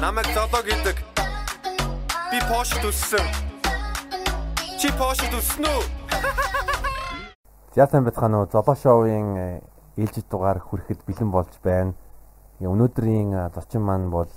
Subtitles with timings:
[0.00, 0.96] Намайг золоо гэдэг.
[2.32, 3.26] Би Porsche төссөн.
[4.80, 5.82] Чи Porsche төссөн үү?
[7.76, 8.48] За сайн байцгаана уу?
[8.48, 9.60] Золоо шоуын
[10.00, 11.92] ээлжид дугаар хүрэхэд бэлэн болж байна.
[12.64, 14.32] Өнөөдрийн зочин маань бол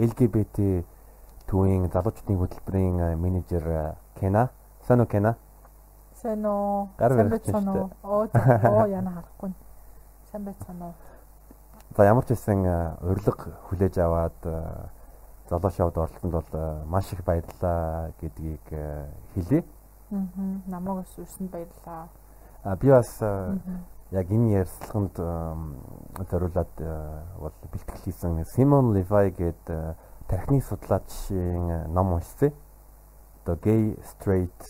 [0.00, 0.80] LGBT
[1.52, 4.48] төвийн залуучдын хөтөлбөрийн менежер Кена.
[4.88, 5.36] Сайн уу Кена?
[6.16, 6.88] Сайн уу?
[6.96, 7.90] Сайн байцгаана уу?
[8.08, 9.52] Оо яна харахгүй.
[10.32, 11.07] Сайн байцгаана уу?
[11.96, 12.64] За ямар ч байсан
[13.02, 14.38] урилга хүлээж аваад
[15.48, 16.50] залуу шоуд оролцсонд бол
[16.86, 18.66] маш их баярлалаа гэдгийг
[19.34, 19.64] хэлье.
[20.10, 20.26] Аа.
[20.66, 22.08] Намайг бас үрсэнд баярлалаа.
[22.62, 23.20] А би бас
[24.10, 25.16] яг энэ ярилцлаганд
[26.30, 26.74] зориулаад
[27.40, 29.96] бол бэлтгэл хийсэн Simon Levi гэдэг
[30.28, 32.52] тархины судлаачийн ном уншсан.
[33.44, 34.60] Одоо gay straight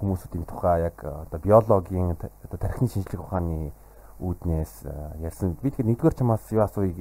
[0.00, 3.72] хүмүүсүүдийн тухай яг одоо биологийн одоо тархины шинжлэх ухааны
[4.20, 4.74] үүднээс
[5.20, 5.56] ярьсан.
[5.62, 6.92] Би тэгэхээр нэгдүгээр чамаас юу асууя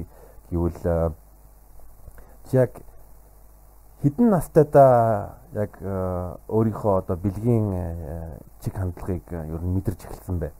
[0.52, 0.82] гэвэл
[2.46, 2.72] чи яг
[4.04, 7.68] хэдэн настайдаа яг өөрийнхөө одоо бэлгийн
[8.62, 10.52] чиг хандлагыг ер нь мэдэрч эхэлсэн бэ?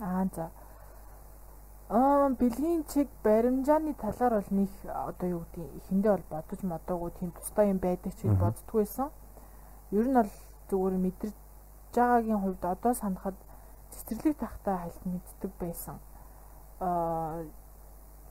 [0.00, 0.50] Аа за.
[1.88, 7.30] Аа бэлгийн чиг баримжааны талаар бол нэг одоо юу гэдэг эхэндээ бол бодож модоогүй тийм
[7.32, 9.08] тустай юм байдаг ч гэж боддгоо байсан.
[9.92, 10.32] Ер нь бол
[10.68, 11.36] зүгээр мэдэрч
[11.94, 13.36] байгаагийн хувьд одоо санахад
[13.90, 15.96] цэцэрлэг тахтай хальт мэддэг байсан.
[16.80, 17.44] Аа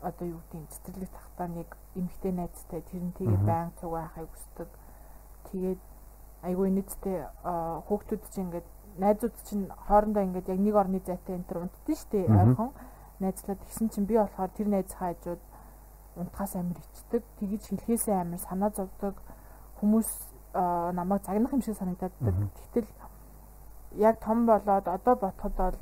[0.02, 4.70] одоо юу гэдэг цэцэрлэг тахтай нэг эмэгтэй найзтай тэр нь тэгээ баян цуг байхыг хүсдэг.
[5.52, 5.82] Тэгээд
[6.46, 7.20] айгүй нийтдээ
[7.90, 8.68] хүүхдүүд чинь ингээд
[9.02, 12.72] найзууд чинь хоорондоо ингээд яг нэг орны зайтай энэ төр унтдээ штэ ойрхон
[13.20, 15.42] найзлаад гисэн чинь би болохоор тэр найзхаа хажууд
[16.18, 17.24] унтахаас амир ичдэг.
[17.42, 19.18] Тэгэж хэлхээсээ амир санаа зовдөг.
[19.82, 20.10] Хүмүүс
[20.94, 22.14] намайг загнах юм шиг санагдаад.
[22.22, 22.90] Тэгтэл
[23.98, 25.78] яг том болоод одоо ботход бол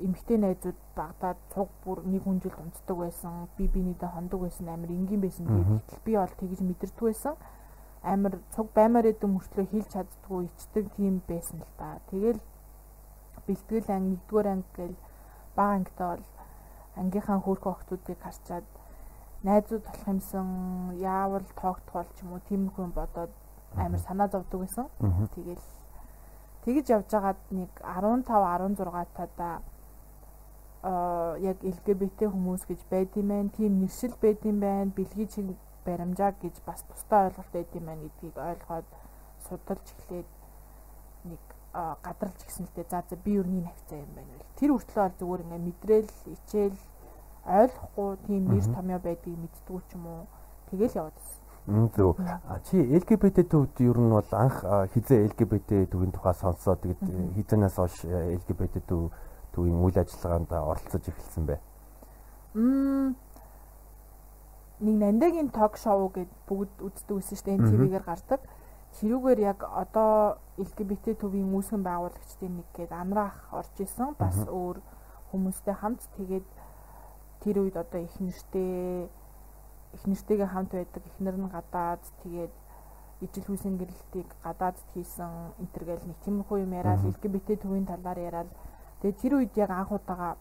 [0.00, 3.48] эмгтэй найзууд багтаад цуг бүр нэг хүнжилт унцдаг байсан.
[3.56, 4.68] Би бинийдээ хондог байсан.
[4.68, 5.46] Амар энгийн байсан.
[5.46, 7.34] Тэгээд би бол тэгж мэдэрдэг байсан.
[8.02, 11.98] Амар цуг баймаар идэм мөртлөө хилж чаддгүй ичдэг тийм байсан л та.
[12.10, 12.40] Тэгэл
[13.46, 14.96] бэлтгэл анги 1-р анги гээл
[15.56, 16.26] баг ангитай бол
[16.96, 18.66] ангийнхаа хөөрхөн охтуудыг харчаад
[19.42, 20.48] найзууд болох юмсан
[21.00, 23.32] яавал тоогдох бол ч юм уу тийм хүн бодоод
[23.76, 24.86] амар санаа зовдөг байсан.
[25.34, 25.64] Тэгэл
[26.64, 29.60] Тэгж явж байгаад нэг 15 16 тада
[30.84, 33.52] аа яг LGBT хүмүүс гэж байд юм байна.
[33.56, 34.92] Тийм нэршил байд юм байна.
[34.96, 35.46] Бэлгийн чиг
[35.84, 38.88] баримжаа гэж бас тустай ойлголт байд юм байна гэдгийг ойлгоод
[39.48, 40.30] судалж эхлээд
[41.28, 41.42] нэг
[41.74, 42.88] гадарлаж гисэн л дээ.
[42.90, 44.44] За за би өрний навцаа юм байна вэ.
[44.56, 46.80] Тэр хүртлээ бол зүгээр ингээ мэдрээл, ичээл
[47.44, 50.24] ойлгохгүй тийм нэр томьёо байдгийг мэдтгүү ч юм уу.
[50.70, 51.18] Тэгэл яваад
[51.66, 52.20] Зөв.
[52.68, 54.60] Чи LGBT төвд ер нь бол анх
[54.92, 57.00] хизээ LGBT төвийн тухай сонсоод тэгээд
[57.40, 59.08] хизэнээс хойш LGBT төв
[59.56, 61.56] төвийн үйл ажиллагаанд оролцож эхэлсэн бэ?
[62.54, 63.16] Мм
[64.84, 67.56] нэг нандагийн ток шоу гэд бүгд үздэг байсан шүү дээ.
[67.56, 68.40] Энэ ТV-гээр гардаг.
[69.00, 74.12] Тэрүүгээр яг одоо LGBT төвийн үүсгэн байгуулагчдын нэг гээд амраах орж исэн.
[74.20, 74.84] Бас өөр
[75.32, 76.46] хүмүүстэй хамт тэгээд
[77.40, 79.08] тэр үед одоо их нэртэй
[79.94, 82.54] их нэртэйгээ хамт байдаг эхнэр нь гадаад тэгээд
[83.24, 85.32] ижил хүүсийн гэрэлтийг гадаад хийсэн
[85.62, 88.50] интергээл нэг тиймэрхүү юм яриад LGBT төвийн талаар яриад
[89.00, 90.36] тэгээд тэр үед яг анх удаага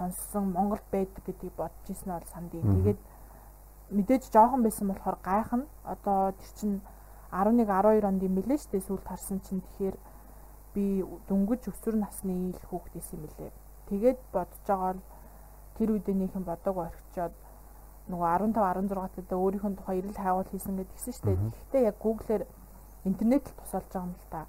[0.00, 2.62] сонссон Монголд байдаг гэдгийг бодож ирсэн бол сандын.
[2.62, 3.00] Тэгээд
[3.90, 5.66] мэдээж жоохон байсан болохоор гайхна.
[5.84, 6.72] Одоо тэр чин
[7.32, 9.96] 11 12 онд юм бэлээ шүү дээ сүүлд харсан чинь тэгэхээр
[10.74, 10.84] би
[11.28, 13.52] дөнгөж өсвөр насны ил хүүхэд байсан юм лээ.
[13.90, 15.02] Тэгээд бодож байгаа бол
[15.76, 17.34] тэр үедээ нөхөн бодог орхичоод
[18.10, 18.58] нөгөө 15
[18.90, 21.38] 16 тад өөрийнхөө тухай эрэл хайгуул хийсэн гэдэг гисэн шүү дээ.
[21.38, 22.42] Гэхдээ яг Google-ээр
[23.08, 24.42] интернетэд тусалж байгаа юм л та.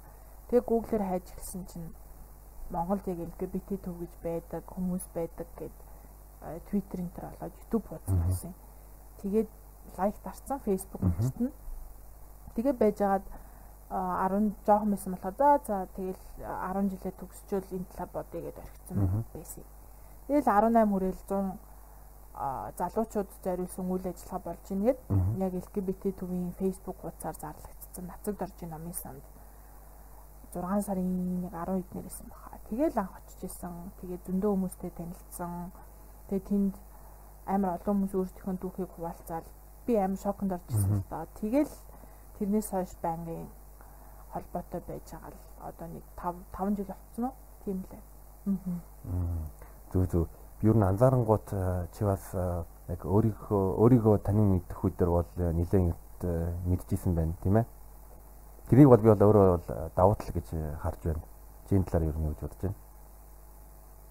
[0.50, 1.88] Тэгээ Google-ээр хайж ирсэн чинь
[2.72, 5.76] Монголд яг LGBT төв гэж байдаг хүмүүс байдаг гэд
[6.68, 8.52] Twitter энтер болоод YouTube хуудас болсон.
[9.22, 9.50] Тэгээд
[9.98, 11.52] лайк дарцсан Facebook үстэн.
[12.56, 13.24] Тэгээ байжгаад
[13.92, 19.24] 10 жоохон байсан болохоор за за тэгэл 10 жилээ төгсчөөл энэ талаа бодъё гэдээ орхисон
[19.34, 19.64] байсан.
[20.26, 21.71] Тэгэл 18 хүрээл 100
[22.78, 25.00] залуучууд зориулсан үйл ажиллагаа болж ийн гэд
[25.38, 29.22] яг LGBT төвийн Facebook хуудасаар зарлагдсан нацагд орж ийн номын санд
[30.54, 31.08] 6 сарын
[31.44, 32.58] 1 10 эднэр байсан баха.
[32.68, 33.72] Тэгэл анх очиж исэн.
[34.00, 35.72] Тэгээ зөндөө хүмүүстэй танилцсан.
[36.28, 36.74] Тэгээ тэнд
[37.46, 39.46] амар олон хүмүүс өөрсдийнхөө дүүхийг хуваалцаад
[39.86, 41.24] би амар шоконд орж исэн л доо.
[41.40, 41.72] Тэгэл
[42.36, 43.48] тэрнээс хойш байнгын
[44.32, 47.34] холбоотой байж байгаа л одоо нэг 5 5 жил болцсон уу?
[47.64, 48.02] Тийм лээ.
[49.08, 49.46] Аа.
[49.92, 51.46] Зүг зүг ер нь анзаарангууд
[51.92, 52.22] чи бас
[52.88, 55.94] яг өөрийнхөө өөрийгөө танин мэдэх үедэр бол нэлээд
[56.66, 57.66] мэдчихсэн байна тийм ээ.
[58.70, 59.66] Тэрийг бол би бол өөрөө бол
[59.96, 60.48] давуу тал гэж
[60.78, 61.22] харж байна.
[61.68, 62.78] Чи энэ талаар ер нь юу гэж бодож байна?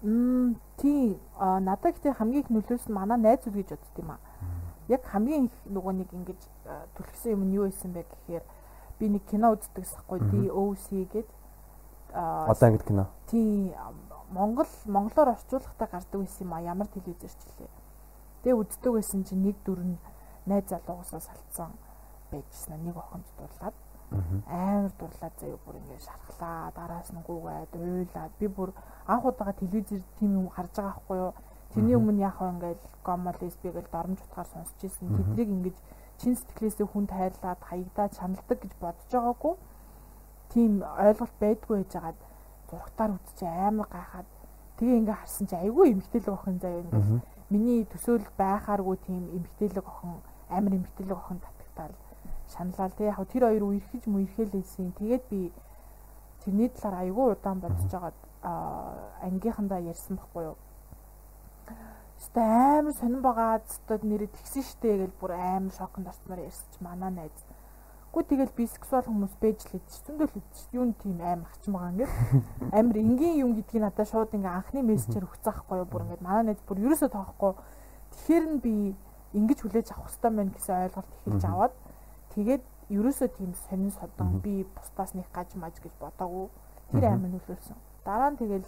[0.02, 4.20] Мм тий надад ихтэй хамгийн их нөлөөс нь манай найзууд гэж бодд юм аа.
[4.88, 6.40] Яг хамгийн их нөгөө нэг ингэж
[6.98, 8.44] түлхсэн юм нь юу байсан бэ гэхээр
[8.98, 11.26] би нэг кино үздэг сахгүй DOC гэдэг
[12.12, 13.06] одоо ангид кино.
[13.30, 13.72] Тий
[14.32, 17.70] Монгол монголоор орчуулгатай гардаг байсан юм а ямар телевизэрч лээ.
[18.42, 19.96] Тэгээ үздэг байсан чинь нэг дүр нь
[20.48, 21.70] найз залуугасаа салцсан
[22.32, 23.76] байжсан нэг охинд дуулаад
[24.48, 28.32] амар дурлаад заяа бүр ингээд шархлаа дараас нь гуугаад уйлаад.
[28.40, 28.70] Би бүр
[29.06, 31.32] анх удаага телевизээр тийм юм харж байгаа байхгүй юу?
[31.72, 35.16] Тэрний өмнө яах вэ ингээд гомо лесби гэж дормж утгаар сонсч ирсэн.
[35.16, 35.78] Тэднийг ингээд
[36.20, 39.54] чин сэтгэлээсээ хүнд хайрлаад хаягдаад шаналдаг гэж бодож байгаагүй.
[40.52, 41.92] Тийм ойлголт байдгүй байж
[42.72, 44.28] байгаад зургатаар үзчих амар гайхаад
[44.80, 47.20] тэгээ ингээ харсан чи айгүй эмгтээлэг охин заяа ингээ
[47.52, 51.94] миний төсөөл байхааргүй тийм эмгтээлэг охин амар эмгтээлэг охин татагтаал
[52.52, 54.92] шаналал тэг яг тэр хоёр үерхэж мүерхэлээсэн.
[54.98, 55.52] Тэгээд би
[56.44, 58.18] тэрний талаар айгүй удаан бодож байгаад
[59.22, 60.56] ангийнхандаа ярьсан байхгүй юу.
[62.20, 67.10] Өстө амар сонирн байгаа зөвхөн нэрээ тэгсэн штэ гэж бүр амар шоконд орчмоор ярьсч манаа
[67.10, 67.36] найз.
[68.12, 70.68] Гү тэгэл бисексуал хүмүүс байж л гэж зөндөл үз.
[70.76, 72.12] Юу н тийм амар хачин байгаа ингээд
[72.76, 75.88] амар энгийн юм гэдгийг надад шууд ингээ анхны мессежээр өгсөн байхгүй юу.
[75.88, 77.52] Бүр ингээд манаа найз бүр ерөөсөө тоохгүй.
[78.12, 78.74] Тэгэхээр нь би
[79.32, 81.74] ингэж хүлээж авах хэрэгтэй байна гэсэн ойлголт эхэлж аваад
[82.32, 86.48] Тэгээд ерөөсөө тийм сонин содон би бусдаас нэг гаж маж гэж бодоагүй.
[86.88, 87.76] Тэр амар нөлөөлсөн.
[88.08, 88.64] Дараа нь тэгэл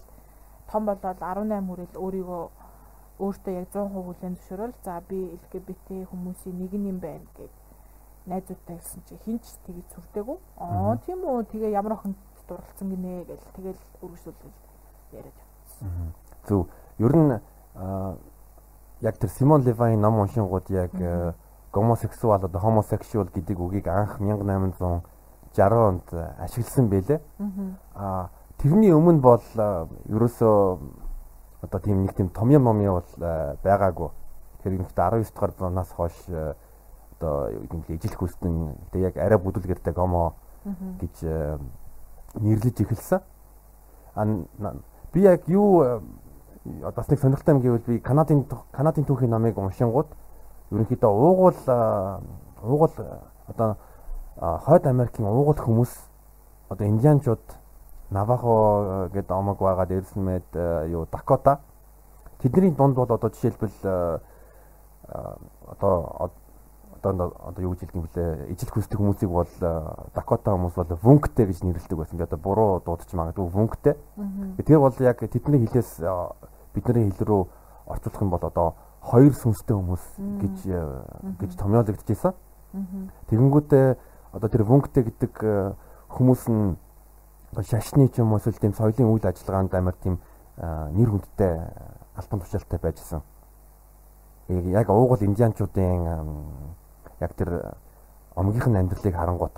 [0.68, 2.44] том болоод 18 хүрэл өөрийгөө
[3.24, 7.52] өөртөө яг 100% хүлэн зөвшөөрөл за би LGBT хүмүүсийн нэг юм байна гэж
[8.26, 10.38] найзуудтай хэлсэн чи хинч тэгж сүрдэггүй.
[10.56, 12.16] Аа тийм үү тэгээ ямар охинд
[12.48, 14.36] дурлцсан гинэ гэж тэгэл өргөжлөл
[15.12, 16.12] яриад явсан.
[16.48, 16.68] Зөв.
[16.98, 17.40] Ер нь
[19.00, 20.92] яг тэр Симон Левайн ном уншингууд яг
[21.72, 25.02] гомосексуал одоо homosexual гэдэг үгийг анх 1860
[25.58, 26.06] онд
[26.38, 27.20] ашигласан байлээ.
[27.94, 29.44] Аа тэрний өмнө бол
[30.08, 30.78] ерөөсөө
[31.62, 33.10] одоо тийм нэг тийм томьёо момьё бол
[33.64, 34.10] байгаагүй.
[34.62, 36.16] Тэр ихтэй 19 дугаар зуунаас хойш
[37.18, 38.54] одоо гэдэг нь ижил хүстэн
[38.92, 40.34] тэгээ яг арай бүдүүлгэртэй гомо
[41.00, 41.16] гэж
[42.40, 43.20] нэрлэж эхэлсэн.
[44.14, 44.24] А
[45.12, 46.02] би яг юу
[46.64, 50.08] бас нэг сонирхолтой юм гэвэл би Канадын Канадын түүхийн номыг уншингууд
[50.72, 51.60] ерөнхийдөө уугуул
[52.62, 52.94] уугуул
[53.46, 53.76] одоо
[54.40, 55.92] хойд Америкийн уугуул хүмүүс
[56.68, 57.44] одоо индианчууд
[58.10, 60.48] Навахо гэдэг омог байгаа дээрс нь мэд
[60.88, 61.60] юу Дакота.
[62.38, 64.20] Тэдний дунд бол одоо жишээлбэл
[65.68, 66.30] одоо
[67.06, 68.24] одоо одоо юу гэж хэлдэг блэ
[68.54, 69.52] ижил хүсдэг хүмүүсийг бол
[70.14, 72.18] Дакота хүмүүс бол вүнгтэй гэж нэрлэдэг байсан.
[72.18, 73.94] Би одоо буруу дуудаж магадгүй вүнгтэй.
[74.64, 76.00] Тэр бол яг тэдний хэлээс
[76.74, 77.42] бидний хэл рүү
[77.86, 78.74] орчуулах юм бол одоо
[79.04, 80.04] хоёр сүнстэй хүмүүс
[80.40, 80.80] гэж э,
[81.40, 82.32] гэж томьёологдож байсан.
[83.28, 83.86] Тэгэнгүүтээ
[84.32, 85.74] одоо тэр вүнгтэй гэдэг э,
[86.08, 86.76] хүмүүс нь
[87.62, 90.18] шашны ч юм уу эсвэл тийм соёлын үйл ажиллагаанд амар тийм
[90.56, 90.66] э,
[90.96, 91.52] нэр хүндтэй
[92.16, 93.20] албан тушаалтай байжсэн.
[94.48, 96.74] Яг уугуул индианчуудын
[97.20, 97.76] яг тэр
[98.34, 99.56] омгийнх нь амьдралыг харангуут.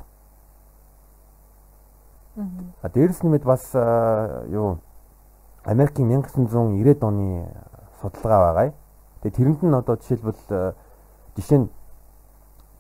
[2.83, 3.73] А дээрэс нэмээд бас
[4.53, 4.79] юу
[5.65, 7.49] Америкийн 1990-ад оны
[8.01, 8.75] судалгаа байгаа.
[9.23, 10.73] Тэгээ тэрэнд нь одоо жишээлбэл э,
[11.35, 11.69] жишээ нь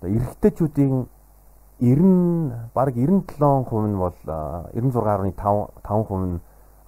[0.05, 1.09] эрэгтэйчүүдийн
[1.81, 5.35] 90 баг 97% нь бол 96.5
[5.83, 6.41] 5% нь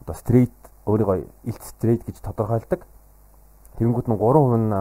[0.04, 0.54] одоо стрейт
[0.86, 1.18] өөрийгөө
[1.50, 2.86] илт стрейт гэж тодорхойлдог.
[3.80, 4.72] Тэнгүүд нь 3% нь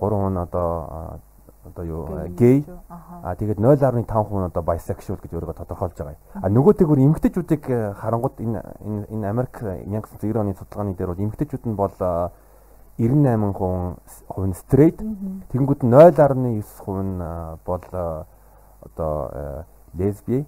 [0.00, 1.20] 3% нь одоо
[1.64, 6.16] одоо юу гей а тэгээд 0.5% нь одоо bisexual гэж өөрийгөө тодорхойлж байгаа.
[6.34, 8.62] А нөгөөтэйгөр эмэгтэйчүүдийг э, харангууд энэ
[9.10, 13.96] энэ Америк 1990 оны судалгааны дээр бол эмэгтэйчүүд нь бол 98
[14.26, 14.98] хувь нь straight.
[15.50, 17.18] Тэгэнгүүт 0.9% нь
[17.66, 17.84] бол
[18.82, 19.14] одоо
[19.94, 20.46] lesbian.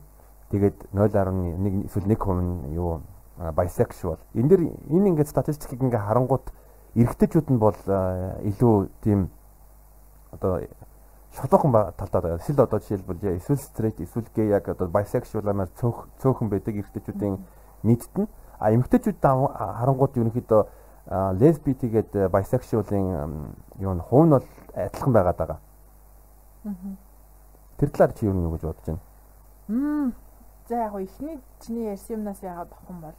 [0.50, 3.02] Тэгээд 0.1 эсвэл 1% нь юу
[3.55, 4.19] bisexual.
[4.35, 6.50] Энэ дэр энэ ингээд статистикийг ингээ харангуут
[6.95, 7.79] эрэгтэйчүүд нь бол
[8.43, 9.31] илүү тийм
[10.35, 10.59] одоо
[11.37, 16.49] шолоохон талдаа эсвэл одоо жишээлбэл эсвэл straight эсвэл gay яг одоо bisexual амар цөөх цөөхөн
[16.51, 17.39] байдаг эрэгтэйчүүдийн
[17.83, 20.63] нийтэд нь а эмэгтэйчүүд харангуут ерөнхийдөө
[21.41, 25.61] лесби тэгээд bisexual-ийн юу н хувь нь бол адилхан байгаад байгаа.
[27.79, 29.01] Тэр талаар чи юу нэг гэж бодож байна?
[29.69, 30.13] Мм.
[30.69, 33.17] За яг ихний чиний ярьсан юмнаас яагаад юм бол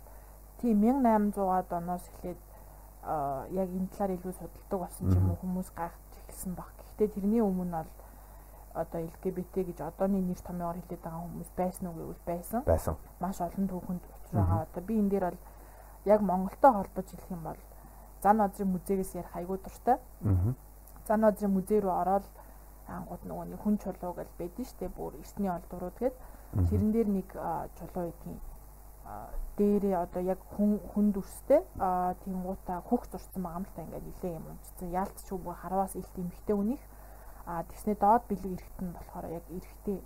[0.62, 2.40] тийм 1800-аад оноос эхлээд
[3.52, 6.81] яг энэ талаар илүү судалдаг болсон ч юм уу хүмүүс гайхаж эхэлсэн баг.
[7.02, 7.90] Гэхдээ тэрний өмнө бол
[8.78, 12.62] одоо LGBT гэж одооний нэр томьёогоор хэлээд байгаа хүмүүс байсан уу гэвэл байсан.
[12.62, 12.96] Байсан.
[13.18, 14.70] Маш олон түүхэнд учир байгаа.
[14.70, 15.42] Одоо би энэ дээр бол
[16.06, 17.58] яг Монголтой холбож хэлэх юм бол
[18.22, 19.98] зан одрын музейгээс ярих айгуу дуртай.
[19.98, 20.54] Аа.
[21.10, 22.26] Зан одрын музей рүү ороод
[22.86, 26.16] ангууд нөгөө нэг хүн чулуу гэж байдэн штэ бүр эртний олдурууд гээд
[26.70, 27.28] тэрэн дээр нэг
[27.82, 28.40] чулуу идгийн
[29.58, 31.62] дээрээ одоо яг хүн хүн дүрстэй
[32.24, 34.90] тийм гутаа хөх зурсан байгаа юм л та ингээд нилээ юм унцсан.
[34.90, 36.84] Яалтч бүр харваас илт эмхтэй хүнийх
[37.52, 39.98] аа тэгснэ доод бэлэг эрэхтэн болохоор яг эрэхтэй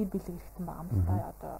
[0.00, 1.54] ир бэлэг эрэхтэн байгаа юм л та одоо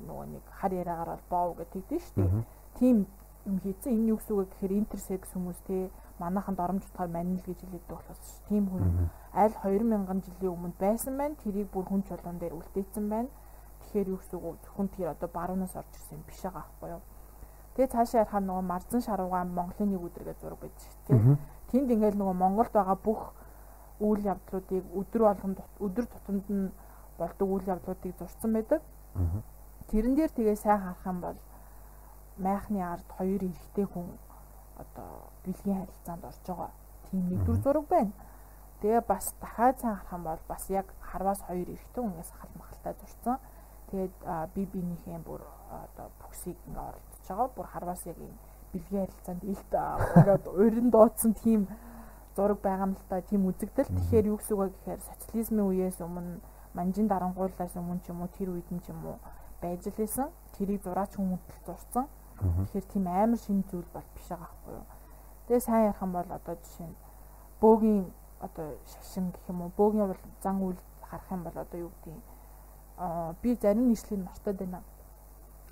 [0.00, 2.44] нөгөө нэг хар яраагаар бол боов гэдэг шүү дээ.
[2.80, 2.96] Тийм
[3.44, 7.58] юм хийцэн энэ юу гэсэн үг гэхээр интерсекс хүмүүс те манайханд оромж утгаар манил гэж
[7.60, 11.36] хэлээд болохоос тийм хүн аль 2000 жилийн өмнө байсан байна.
[11.44, 13.30] Тэрийг бүр хүн чулуун дээр үлдээсэн байна
[13.86, 17.02] Тэгэхээр юу гэсэн үг зөвхөн тэр одоо баруунаас орж ирсэн биш байгаа байхгүй юу.
[17.78, 21.38] Тэгээ цаашаа ярахаар нөгөө Марзан шаруугаан Монголын нэг өдөр гэж зураг байж тийм.
[21.70, 23.30] Тэнд ингээл нөгөө Монголд байгаа бүх
[24.00, 26.72] үйл явдлуудыг өдөр болгон өдөр тутамд нь
[27.18, 28.82] болдог үйл явдлуудыг зурсан байдаг.
[29.88, 31.38] Тэрэн дээр тэгээ сайн харах юм бол
[32.36, 34.06] майхны ард хоёр эрэгтэй хүн
[34.76, 36.72] одоо бэлгийн харилцаанд орж байгаа.
[37.10, 38.12] Тийм нэгдүгээр зураг байна.
[38.80, 42.94] Тэгээ бас дахиад сайн харах юм бол бас яг харваас хоёр эрэгтэй хүнээс хал махалтай
[43.00, 43.38] зурсан.
[43.88, 44.14] Тэгээд
[44.54, 47.48] би биенийхээ бүр одоо бүксийг ингээ оролцож байгаа.
[47.56, 48.34] Бүр харваас яг юм
[48.72, 51.68] бэлгийн харилцаанд илт ингээд урин дуудсан тийм
[52.36, 53.88] зураг байгаа юм л та тийм үзэгдэл.
[53.96, 56.44] Тэгэхээр юу гэсэн үг вэ гэхээр социализмын үеэс өмнө
[56.76, 59.16] манжин дарангууллаас өмнө ч юм уу тэр үед нь ч юм уу
[59.64, 60.28] байж лээсэн.
[60.54, 62.06] Тэрийг зураач хүмүүст зурсан.
[62.36, 64.86] Тэгэхээр тийм амар шинэ зүйл бол биш байгаа байхгүй юу.
[65.48, 66.96] Тэгээ сайн ярих юм бол одоо жишээ нь
[67.60, 68.04] бөөгийн
[68.44, 72.12] одоо шашин гэх юм уу бөөгийн бол зан үйл харах юм бол одоо юу гэдэг
[72.12, 72.20] юм
[73.40, 74.80] би зарим нийслэлийг мартаад байна.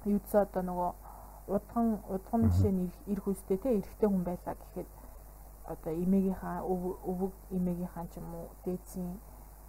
[0.04, 0.90] Юудсаа одоо нөгөө
[1.52, 4.88] удхан удхан жишээ нь ирэх үстэй те эрэгтэй хүн байлаа гэхэд
[5.64, 9.16] одоо эмээгийнхаа өвөг эмээгийнхаа ч юм уу дээдсийн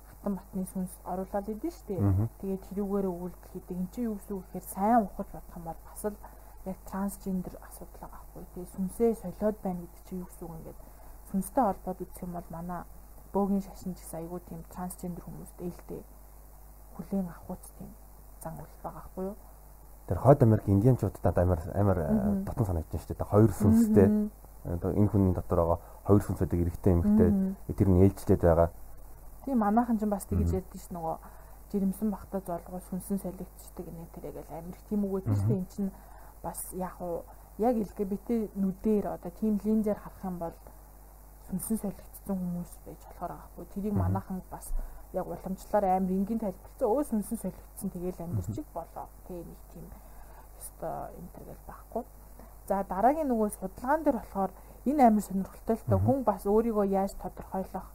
[0.09, 1.95] хатан батны сүнс оруулаад идэв штэ.
[2.41, 3.77] Тэгээд тэрүүгээр өвөлдөл хийдэг.
[3.77, 6.17] Энд чинь юу гэсэн үг гэхээр сайн ухаж бодох юм бол бас л
[6.65, 8.43] яг трансгендер асуудал байхгүй.
[8.53, 10.79] Тэгээд сүнсээ солиод байна гэдэг чинь юу гэсэн үг ингээд
[11.29, 12.81] сүнстэй холбоод үзэх юм бол манай
[13.33, 16.01] бөөгийн шашин гэсэн айгүй тийм трансгендер хүмүүст ээлтэй
[16.95, 17.91] хүлээн авах үст тийм
[18.41, 19.37] зан үйл байгаа байхгүй юу?
[20.07, 21.97] Тэр хойд Америк индианчуудад амар амар
[22.45, 23.29] дотн санагдаж шүү дээ.
[23.29, 24.07] Хоёр сүнстэй
[24.65, 27.29] одоо энэ хүний дотор байгаа хоёр сүнс байдаг эрэгтэй эмэгтэй
[27.77, 28.69] тэр нь ээлжлээд байгаа.
[29.45, 31.15] Тийм манайхан ч бас тэгж ярьдэн ш нөгөө
[31.71, 35.59] жирэмсэн бахта золгоо сүнсэн солигдчихдаг нэ тэрэг л Америк тийм үгээд шүү дээ.
[35.61, 35.91] Энд чинь
[36.41, 37.25] бас яг уу
[37.57, 40.57] яг LGBT нүдээр одоо тийм линзээр харах юм бол
[41.49, 43.65] сүнсэн солигдсон хүмүүс байж болохоор аахгүй.
[43.73, 44.73] Тэрийг манайхан бас
[45.13, 49.07] яг уламжлалаар амар энгийн тайлбарлцсан өөс үнсэн солигдсон тэгээл амьдрчих болоо.
[49.27, 49.85] Тэ нэг тийм
[50.57, 52.03] ёстой энтер гэл байхгүй.
[52.65, 54.51] За дараагийн нөгөө судалгаан дээр болохоор
[54.89, 55.97] энэ амар сонирхолтой л та.
[56.01, 57.87] Хүн бас өөрийгөө яаж тодорхойлох?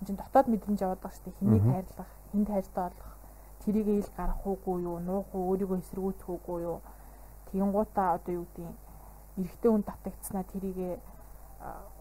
[0.00, 1.38] Энэ чинь дотоод мэдрэмж яваад байгаа шүү дээ.
[1.40, 3.10] Хэнийг хайрлах, хэнд хайртай болох,
[3.64, 6.78] тэрийг ил гарах уугүй юу, нуух уу, өөрийгөө эсэргүүцэх уугүй юу.
[7.48, 8.68] Тэгэнгуутаа одоо юу гэдэг
[9.40, 10.90] эрэгтэй хүн татагдсанаа тэрийгэ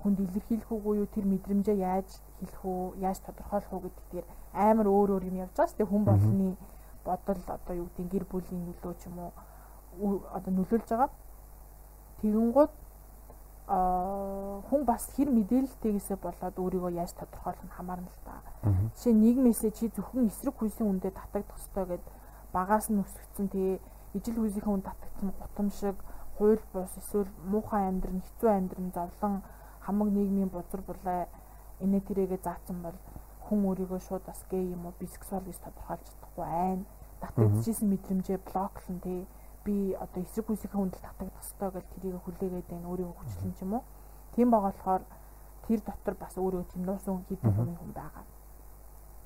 [0.04, 4.88] хүнд илэрхийлэх үгүй юу, тэр мэдрэмжээ яаж хэлэх үү, яаж тодорхойлох үү гэдэг дээр амар
[4.88, 5.92] өөр өөр юм явж байгаа шүү дээ.
[5.92, 6.48] Хүн болгоны
[7.08, 9.32] бодол одоо юу гэдэг гэр бүлийн нөлөө ч юм уу
[10.30, 11.10] одоо нөлөөлж байгаа.
[12.22, 12.72] Тэгэнгუთ
[13.68, 18.40] а хүн бас хэр мэдээлэлтэйгээсээ болоод өөрийгөө яаж тодорхойлох нь хамаарна л та.
[18.96, 22.06] Жишээ нийгмээсээ чи зөвхөн эсрэг хүйсийн үндэ татагдах ёстой гэд
[22.56, 23.78] багаас нь өсгцэн тэгээ
[24.16, 25.98] ижил хүйсийн үнд татагдсан гутам шиг
[26.40, 29.44] хууль бус эсвэл муухай амьдрын хэцүү амьдрын зовлон
[29.84, 31.28] хамаг нийгмийн бузар булаа.
[31.84, 32.98] Инээ тэрэгээ заасан бол
[33.46, 36.82] хүн өөрийгөө шууд бас гей юм уу бисексуал гэж тодорхойлж чадахгүй айн.
[37.22, 39.28] Татагдчихсэн мэдрэмжээ блоклон тий
[39.68, 43.74] би одоо эсрэг хүсийнхээ хүндэл татагдах ёстой гэж тэрийг хүлээгээд байна өөрийгөө хүчлэн ч юм
[43.76, 43.84] уу.
[44.32, 45.04] Тийм байгаа болохоор
[45.68, 48.26] тэр дотор бас өөрөө тийм нуусан хийдэг хүн байгаа.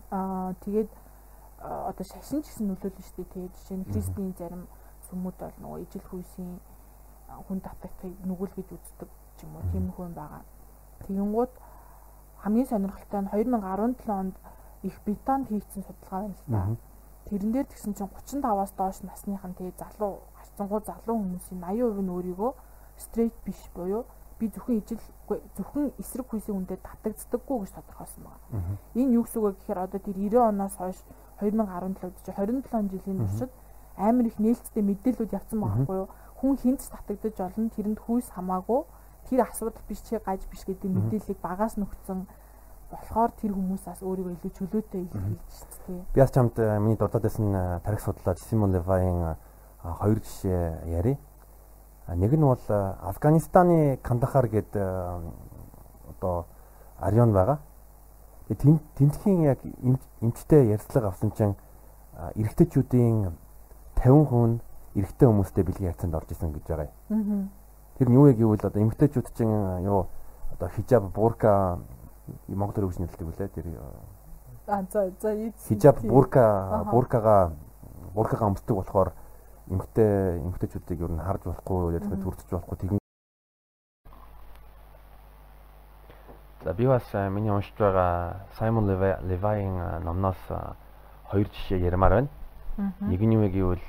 [0.10, 0.90] Аа тэгээд
[1.62, 3.34] одоо шашин гэсэн нөлөөлнө шүү дээ.
[3.34, 4.64] Тий жишээ нь христийн зарим
[5.06, 6.52] сүмүүд бол нөгөө ижил хүйсийн
[7.46, 9.10] хүн татагдахыг нүгэл гэж үздэг
[9.46, 9.70] юм уу?
[9.70, 10.42] Тийм хүн байгаа.
[11.06, 11.54] Тэгэнгუთ
[12.42, 14.36] хамгийн сонирхолтой нь 2017 онд
[14.82, 16.62] их Британд хийгдсэн судалгаа байна л да.
[17.30, 20.26] Тэрэн дээр тэгсэн чинь 35-аас доош насныхан тэгээ залуу
[20.70, 22.52] харцангуй залуу хүмүүсийн 80% нь өөрийгөө
[22.98, 24.06] стрейт биш буюу
[24.40, 25.02] би зөвхөн ижил
[25.58, 28.78] зөвхөн эсрэг хүйсийн үндэд татагддаггүй гэж тодорхойлсон байна.
[28.98, 30.98] Энэ юу гэсэн үг вэ гэхээр одоо тэр 90 оноос хойш
[31.42, 33.52] 2017 чи 27 жилийн туршид
[33.98, 36.10] амар их нээлттэй мэдээлэлүүд явсан байхгүй юу?
[36.42, 38.82] Хүн хинт татагдаж олно тэрэнд хүйс хамаагүй
[39.30, 42.26] тэр асуудал биш чи гаж биш гэдэг мэдээллийг багаас нөхцөн
[42.90, 46.02] болохоор тэр хүмүүс бас өөрийгөө илүү чөлөөтэй илэрхийлж шүү дээ.
[46.12, 49.38] Би бас чамд э, миний дурдаад байсан э, тарих судлаач Симон Левайн
[49.84, 51.18] хоёр жишээ ярив.
[52.08, 56.46] Нэг нь бол Афганистаны Кандахар гээд одоо
[57.00, 57.60] арион байгаа.
[58.50, 59.60] Тэнд тентхийн яг
[60.22, 61.56] эмчтэй ярьцлага авсан чинь
[62.36, 63.32] эрэгтэйчүүдийн
[63.96, 64.60] 50% нь
[64.96, 67.50] эрэгтэй хүмүүстэй бэлгийн хайцанд орж исэн гэж байгаа юм.
[67.98, 70.08] Тэр нь юу яг гэвэл одоо эмэгтэйчүүд чинь юу
[70.52, 71.80] одоо хижаб, бурка
[72.48, 73.66] Монголоор үгс нэлдэг үлээ тэр
[75.68, 77.56] хижаб, бурка, буркага
[78.14, 79.14] буркага өмсдөг болохоор
[79.72, 83.00] эмгтэй эмгтэйчүүдийг ер нь харж болохгүй яг зүрдэж болохгүй тэгэн
[86.64, 90.38] За би бас миний уншиж байгаа Simon Levi-ийн номноос
[91.32, 92.30] хоёр жишээ ярмаар байна.
[93.02, 93.82] Нэг нь юу гэвэл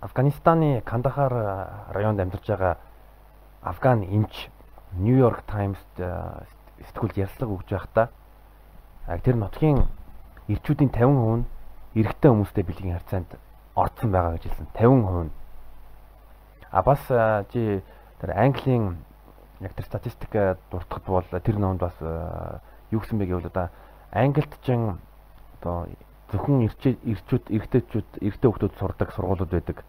[0.00, 1.32] Афганистаны Кандахар
[1.90, 2.76] районд амьдарч байгаа
[3.62, 4.48] Афган эмч
[4.92, 8.08] Нью-Йорк Таймс сэтгүүлд ярьслага өгж байхдаа
[9.24, 9.88] тэр нутгийн
[10.48, 11.44] ирчүүдийн 50% нь
[11.98, 13.30] эрэгтэй хүмүүстэй бэлгийн харьцаанд
[13.74, 14.66] орцсон байгаа гэж хэлсэн.
[14.74, 15.32] 50% нь.
[16.70, 17.00] А бас
[17.52, 17.82] чи
[18.20, 18.96] тэр Английн
[19.60, 20.32] яг тэр статистик
[20.70, 21.96] дуртахад бол тэр номд бас
[22.90, 23.68] юу гэсэн бэ гэвэл одоо
[24.12, 24.76] Англид ч
[25.60, 25.88] одоо
[26.32, 29.84] зөвхөн ирчүүд эрэгтэйчүүд эрэгтэй хүмүүс сурдаг сургуулиуд байдаг.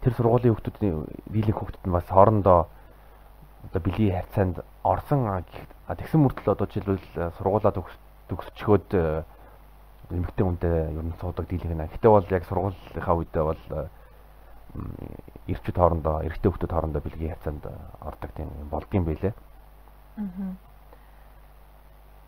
[0.00, 2.68] Тэр сургуулийн хүмүүсийн дийлэнх хүмүүс нь бас хоорондоо
[3.68, 5.44] одоо бэлгийн харьцаанд орсон
[5.88, 7.72] тэгсэн мөртлөө одоо жишээлбэл сургуулаа
[8.28, 8.88] төгсчхөөд
[10.10, 11.92] эмэгтэй хүнтэй ер нь суудаг дийлэнх нэ.
[11.94, 13.62] Гэтэ бол яг сургуулийнхаа үедээ бол
[15.50, 17.64] эрчүүд хоорондоо эрэгтэй хүмүүс хоорондоо бэлгийн хязгаанд
[18.02, 19.34] ордог тийм болдгийм байлээ.
[20.18, 20.54] Аа.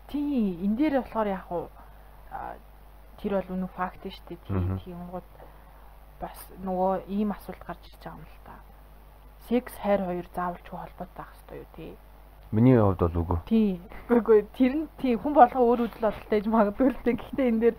[0.07, 1.67] Тий, энэ дээр болохоор яг уу
[3.19, 4.39] тэр бол үнэн факт шүү дээ.
[4.43, 5.29] Тий, тиймгууд
[6.19, 8.55] бас нөгөө ийм асуулт гарч ирж байгаа юм л та.
[9.47, 11.91] Секс хайр хоёр заавалчгүй холбоотой байх хэрэгтэй юу тий?
[12.53, 13.37] Миний хувьд бол үгүй.
[13.49, 13.81] Тий.
[14.13, 17.17] Үгүй тэр нь тий хүн болгоо өөр үдэл бололтой гэж магадгүй л дээ.
[17.17, 17.77] Гэхдээ энэ дээр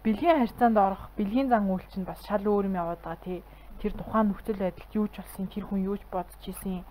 [0.00, 3.38] бэлгийн харьцаанд орох, бэлгийн зан үйл чинь бас шал өөр юм яваад байгаа тий
[3.78, 6.82] тэр тухайн нөхцөл байдалд юу ч болсон тэр хүн юу ч бодож исэн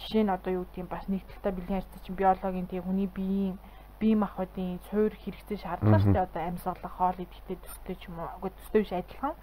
[0.00, 3.08] жишээ нь одоо юу гэдэг юм бас нэг талтай бэлгийн харьцаа чинь биологийн тийм хүний
[3.12, 3.56] биеийн
[4.00, 8.28] бие махбодын цуур хэрэгцээ шаардлага шүү дээ одоо амьсгалах хоол идэхтэй төстэй ч юм уу
[8.40, 9.34] үгүй төстэй биш адилхан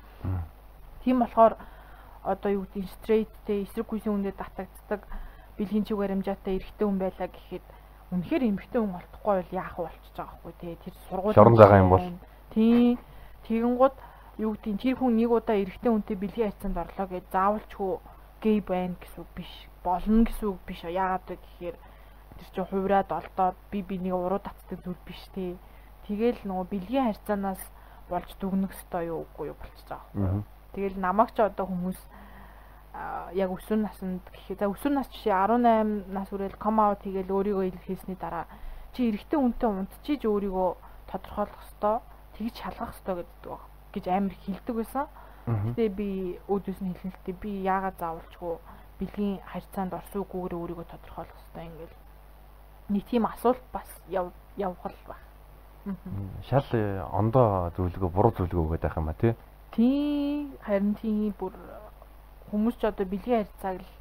[1.06, 1.54] тийм болохоор
[2.26, 5.02] одоо юу гэдэг стрейттэй эсрэг гүйсийн хүндэд татагддаг
[5.62, 7.66] бэлгийн чиг баримжаатай эрэгтэй хүн байлаа гэхэд
[8.12, 11.80] үнэхээр эмэгтэй хүн олдохгүй бол яах вэ болчихж байгаа байхгүй тий тэр сургууль шорон байгаа
[11.86, 12.08] юм бол
[12.50, 12.98] тий
[13.46, 13.98] тэгэн гууд
[14.42, 17.94] юу гэдэг тэр хүн нэг удаа эрэгтэй хүнтэй бэлгийн хайцанд орлоо гэж заавалчгүй
[18.42, 19.52] гей байна гэсэн үг биш.
[19.86, 20.82] Болно гэсэн үг биш.
[20.82, 25.62] Яагаад вэ гэхээр тэр чинь хувраад олдоод би бинийг уруу татдаг зүйл биш те.
[26.10, 27.62] Тэгэл нөгөө бэлгийн харьцаанаас
[28.10, 30.42] болж дүгнэх ёстой юу үгүй юу болчихж байгаа.
[30.74, 32.00] Тэгэл намайг ч одоо хүмүүс
[33.34, 37.66] яг өсвөр наснд гэхэд за өсвөр нас жишээ 18 нас хүрэл ком аут хийгээл өөрийгөө
[37.72, 38.46] илэрхийлсний дараа
[38.94, 40.70] чи эрэгтэй хүнтэй унтчиж өөрийгөө
[41.08, 42.04] тодорхойлох ёстой
[42.36, 45.08] тэгж шалгах ёстой гэдэг байна гэж амар хилдэг байсан.
[45.48, 46.10] Гэтэ би
[46.48, 48.56] өөдөөс нь дээ би яагаад заавалчгүй
[49.00, 51.96] бэлгийн харьцаанд орсуугүйгээр өөрийгөө тодорхойлох хэрэгтэй ингээл
[52.92, 55.22] нэг тийм асуулт бас явах л баг.
[56.46, 59.34] Шал э, ондоо зөвлөгөө буруу зөвлөгөө өгöd байх юм а тий.
[59.74, 61.56] Тий харин тийм бүр
[62.52, 63.92] хүмүүс ч одоо бэлгийн харьцааг л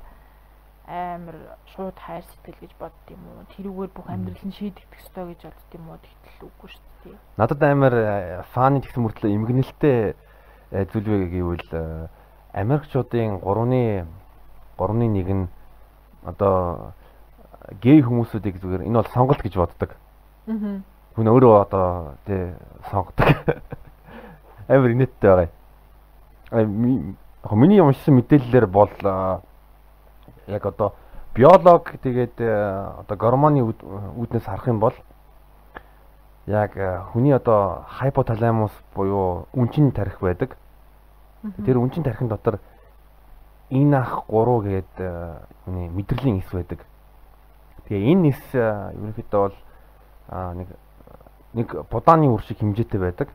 [0.90, 1.36] амар
[1.70, 5.70] шууд хайр сэтгэл гэж бодд юм уу тэрүүгээр бүх амьдрал нь шийдэгдэх ёстой гэж бодд
[5.78, 7.18] юм уу тэгтэл үгүй шүү дээ.
[7.38, 12.08] Надад амар э, фаны тэгсэн мөртлөө эмгэнэлтэй э, зүйлвэ гэвэл э,
[12.58, 14.10] Америкчуудын 3-ны
[14.74, 15.46] 3-ны нэг нь
[16.26, 16.90] одоо
[17.78, 19.94] гей хүмүүсүүдийг зүгээр энэ бол сонголт гэж боддог.
[20.50, 20.82] Аа.
[21.14, 22.50] Хүн өөрөө одоо тий
[22.90, 23.30] сонгодог.
[24.66, 25.48] Амар инээдтэй байгаа.
[27.48, 28.92] Миний уншсан мэдээллээр бол
[30.46, 30.92] яг одоо
[31.34, 34.92] биолог тэгээд одоо гормоны үүднээс харах юм бол
[36.46, 36.76] яг
[37.12, 40.56] хүний одоо хайпоталамус буюу үнчин тарих байдаг.
[41.64, 42.60] Тэр үнчин тарихын дотор
[43.70, 44.92] инах 3 гээд
[45.66, 46.84] мэдрэлийн эс байдаг.
[47.88, 49.56] Тэгээ энэ эс ерөнхийдөө бол
[50.60, 50.68] нэг
[51.54, 53.28] нэг будааны үр шиг хэмжээтэй байдаг.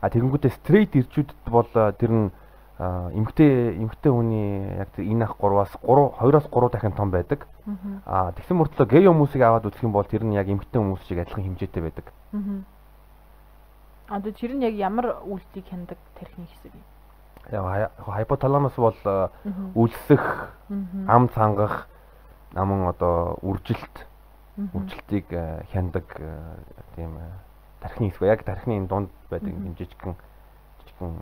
[0.00, 2.30] Аа тэгэнгүүтээ стрейт ирчүүдэд бол тэр нь
[2.78, 7.48] эмгтэй эмгтэй хүний яг энэ ах 3-аас 3 2-оос 3 дахин том байдаг.
[8.04, 11.24] Аа тэгсэн мөртлөө гей хүмүүсийг аваад үзэх юм бол тэр нь яг эмгтэй хүмүүс шиг
[11.24, 12.12] адилхан хэмжээтэй байдаг.
[14.12, 16.84] Аа тэр нь яг ямар үйлдэлийг хяндаг тархины хэсэг юм?
[17.48, 18.98] Яг хайпоталамус бол
[19.74, 20.52] үлсэх,
[21.08, 21.88] ам цангах,
[22.52, 24.04] намын одоо үржилт
[24.58, 25.32] үржилтийг
[25.72, 26.04] хяндаг
[26.94, 27.16] тийм
[27.80, 28.28] тархины хэсэг.
[28.28, 30.14] Яг тархины дунд байдаг хэмжээчгэн
[30.84, 31.16] жижигхэн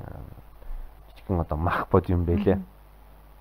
[1.24, 2.60] жижигхэн одоо мах бод юм бэлээ.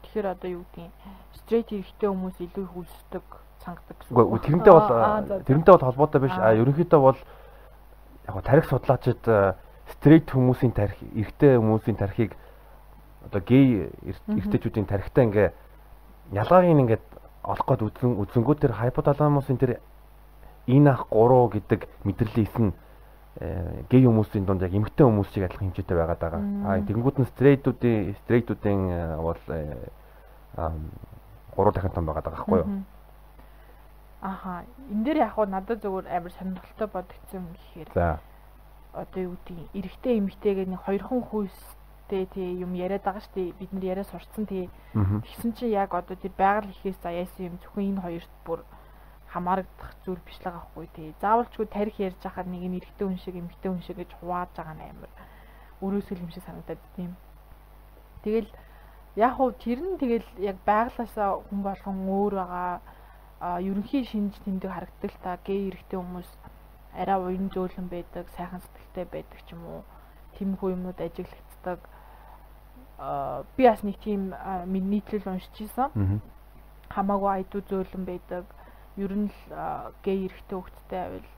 [0.03, 0.91] Тэгэхээр одоо юу гэдгийг
[1.33, 3.23] стрейт эрэгтэй хүмүүс илүү их үлсдэг,
[3.59, 4.15] цангадаг гэсэн.
[4.15, 4.87] Үгүй тэрнтэй бол
[5.43, 6.35] тэрнтэй бол холбоотой биш.
[6.37, 7.19] А ерөнхийдөө бол
[8.27, 9.23] яг тарих судлаачид
[9.99, 12.31] стрейт хүмүүсийн тарих, эрэгтэй хүмүүсийн тарихыг
[13.27, 13.91] одоо гей
[14.27, 15.53] эрэгтэйчүүдийн тарихтай ингээ
[16.31, 17.05] ялгааг ингээд
[17.43, 19.79] олох гээд үзэн үзэнгүү тэр хайпоталамусын тэр
[20.67, 22.92] энэ ах 3 гэдэг мэдрэлийн эс нь Э,
[23.39, 26.41] гей хүмүүсийн дунд яг эмэгтэй хүмүүс шиг адилхан хэмжээтэй байгаад байгаа.
[26.69, 29.89] Аа тэгэнгүүт нь стрейтүүдийн стрейтүүдийн э, бол э,
[31.57, 32.85] гурав дахин том байгаад байгаа байхгүй юу?
[34.21, 34.63] Аха.
[34.93, 37.89] Энд дээр яг хуу надад зөвхөн амар сонирхолтой бодогдсон юм гэхээр.
[37.97, 38.21] За.
[38.93, 43.57] Одоо юу гэдэг эрэгтэй эмэгтэйгээ нэг хоёрхан хүйстэй тий юм яриад байгаа шүү дээ.
[43.57, 44.69] Бид нар яриа сурцсан тий.
[44.93, 48.61] Тэгсэн чинь яг одоо тэр байгаль ихээс заяасан юм зөвхөн энэ хоёрт бүр
[49.33, 51.09] хамаарагдах зүйл биш л байгаа хгүй тий.
[51.21, 54.75] Заавалчгүй тарих ярьж хахад нэг нь эрэгтэй хүн шиг эмэгтэй хүн шиг гэж хувааж байгаа
[54.77, 55.11] нь амар
[55.81, 57.17] өрөөсөл юм шиг санагдаад тийм.
[58.21, 58.49] Тэгэл
[59.17, 65.11] яг хуу тэр нь тэгэл яг байглаасаа хүн болгон өөр байгаа ерөнхий шинж тэмдэг харагддаг
[65.11, 66.29] л та гей эрэгтэй хүмүүс
[66.93, 69.81] арай уян зөөлөн байдаг, сайхан сэтгэлтэй байдаг ч юм уу.
[70.37, 71.79] Тимхүү юмнууд ажиглагддаг.
[72.97, 76.21] а би бас нэг тийм нийтлэл уншиж исэн
[76.93, 78.45] хамаагүй айдуу зөөлөн байдаг.
[78.97, 79.39] Ер нь л
[80.05, 81.29] гей эрэгтэй хөвгттэй байвал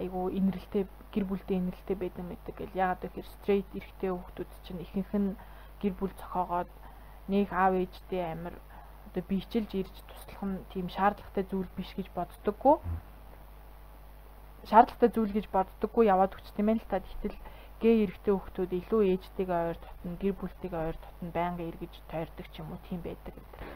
[0.00, 2.80] айгүй инрэлтэй гэр бүлтэй инрэлтэй байдаг мэддэг гэл.
[2.84, 5.36] Ягаад гэхээр стрейт эрэгтэй хөвгтүүд чинь ихэнх нь
[5.80, 6.70] гэр бүл зохиогоод
[7.28, 8.54] нэг аав ээжтэй амир
[9.08, 12.76] одоо биечилж ирж туслах нь тийм шаардлагатай зүйл биш гэж боддоггүй.
[14.68, 17.36] Шаардлагатай зүйл гэж боддоггүй яваад өчт юм л та тэгтэл
[17.80, 22.54] гей эрэгтэй хөвгтүүд илүү ээжтэйгээ ойр дотно гэр бүлтэйгээ ойр дотно байнга эргэж тойрдог ч
[22.60, 23.34] юм уу тийм байдаг.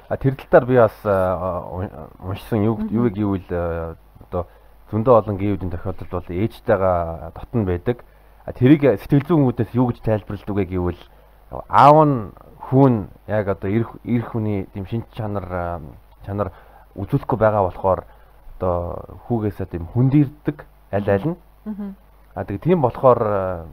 [0.08, 4.48] А тэр тал дээр би бас уншсан юу юу гэвэл одоо
[4.90, 8.04] зөндөө олон геодын тохиолдолд бол ээжтэйгээ дотн байдаг.
[8.48, 11.02] А тэрийг сэтгэл зүйн хүмүүдээс юу гэж тайлбарладаг вэ гэвэл
[11.68, 12.32] аав нь
[12.70, 12.94] хүүн
[13.28, 15.82] яг одоо эрх эрх хүний тийм шинж чанар
[16.24, 16.54] чанар
[16.96, 18.00] үзүүлэхгүй байгаа болохоор
[18.56, 21.36] одоо хүүгээсээ тийм хүндирдэг аль аль нь.
[21.66, 21.94] Аа.
[22.34, 23.66] А тэгээ тийм болохоор а,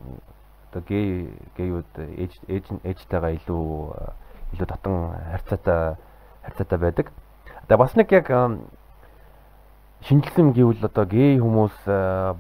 [0.71, 4.17] одоо гей гейүүд ээж ээж ээжтэйгээ илүү а,
[4.57, 5.95] илүү татан харьцаатай
[6.41, 7.07] харьцаатай байдаг.
[7.69, 8.65] Тэгээ бас нэг яг ам,
[10.09, 11.77] шинжилсэн гэвэл одоо гей хүмүүс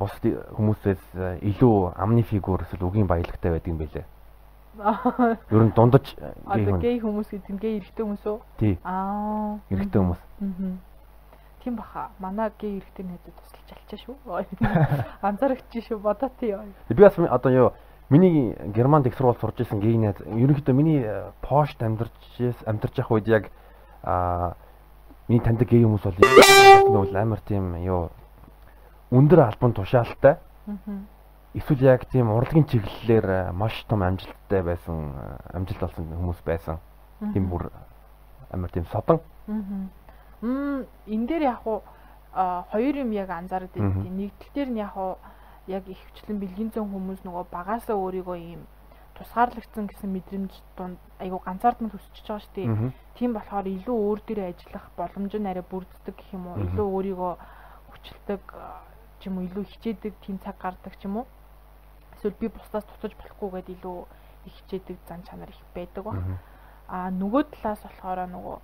[0.01, 0.13] бус
[0.57, 1.03] хүмүүсээс
[1.45, 4.05] илүү амны фигур эсвэл үгийн баялагтай байдаг юм байлээ.
[5.53, 8.37] Ер нь дундаж гей Одоо хүн гей хүмүүс гэдэг нь гей эрэгтэй хүмүүс үү?
[8.61, 9.57] тий Аа.
[9.73, 10.21] эрэгтэй хүмүүс.
[10.21, 10.86] Аа.
[11.63, 12.09] Тийм баха.
[12.19, 14.15] Манай гей эрэгтэй найзууд тусалж алчаа шүү.
[15.21, 16.55] Анзаарч шүү бодоо тий.
[16.89, 17.73] Би бас одоо юу
[18.09, 22.97] миний германд их сургууль сурж исэн гей найз ерөнхийдөө миний э, пошт амьдарч ес- амьдарч
[22.97, 23.51] явах үед яг
[24.03, 24.53] а
[25.27, 28.09] миний таньдаг гей хүмүүс бол амар тийм юу
[29.11, 30.75] өндөр албан тушаалтай Аа.
[31.53, 36.79] эсвэл яг тийм урлагийн чиглэлээр э, маш том амжилттай байсан э, амжилт олсон хүмүүс байсан.
[37.33, 37.71] Тийм бүр
[38.51, 39.19] амар тийм содон.
[39.47, 39.87] Аа.
[40.41, 41.81] Мм энэ дээр яг уу
[42.71, 44.03] хоёр юм яг анзаараад Мгм.
[44.03, 44.11] байдаг.
[44.13, 45.17] Нэгдэл дээр нь яг уу
[45.67, 48.61] яг их хвчлэн бэлгийн зэн хүмүүс нөгөө багаасаа өөрийгөө ийм
[49.17, 52.93] тусгаарлагдсан гэсэн мэдрэмж дунд айгу ганцаардмал хүсчихэж байгаа шүү дээ.
[53.17, 56.61] Тийм болохоор илүү өөр дээрээ ажиллах боломж нь арай бүрддэг гэх юм уу?
[56.61, 57.33] Илүү өөрийгөө
[57.89, 58.41] хүчилдэг
[59.19, 61.27] ч юм уу илүү хичээдэг тийм цаг гардаг ч юм уу?
[62.13, 63.97] Эсвэл би бусдаас туцаж болохгүйгээд илүү
[64.45, 66.13] их хичээдэг зан чанар их байдаг ба.
[66.13, 66.37] Мгм.
[66.87, 68.57] А нөгөө талаас болохоор нөгөө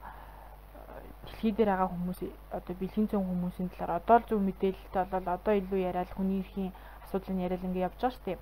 [1.26, 2.20] дэлхий дээр байгаа хүмүүс
[2.52, 6.72] одоо бэлгийн зүүн хүмүүсийн талаар одоо л зөв мэдээлэлтэй болол одоо илүү яриад хүний эрхийн
[7.04, 8.40] асуудлыг яриад ингэ явж байгаа шүү дээ.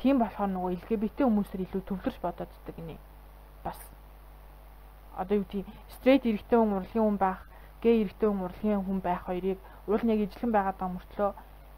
[0.00, 2.96] Тийм болохоор нөгөө LGBT хүмүүсээр илүү төвлөрч бодооддаг гинэ.
[3.64, 3.78] Бас
[5.16, 5.64] одоо юу тийм
[5.96, 7.40] стрейт эрэгтэй хүн урлагийн хүн байх,
[7.80, 11.30] гей эрэгтэй хүн урлагийн хүн байх хоёрыг уул ижилхэн байгаад байгаа мөртлөө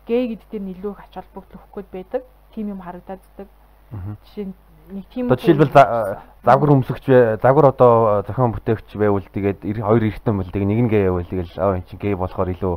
[0.07, 2.23] гей гэдэг дээр нь илүү их ач холбогдол өгөх гээд байдаг.
[2.53, 3.49] Тим юм харагдааддаг.
[3.90, 4.16] Мгм.
[4.25, 4.55] Жишээ нь
[4.90, 7.05] нэг тийм Одоо жишээлбэл за- загвар өмсөгч
[7.40, 11.53] загвар одоо зохион бүтээгч байвал тэгээд хоёр эрэгтэй бол тэгээд нэг нь гей байвал тэгэл
[11.57, 12.75] аа эн чинь гей болохоор илүү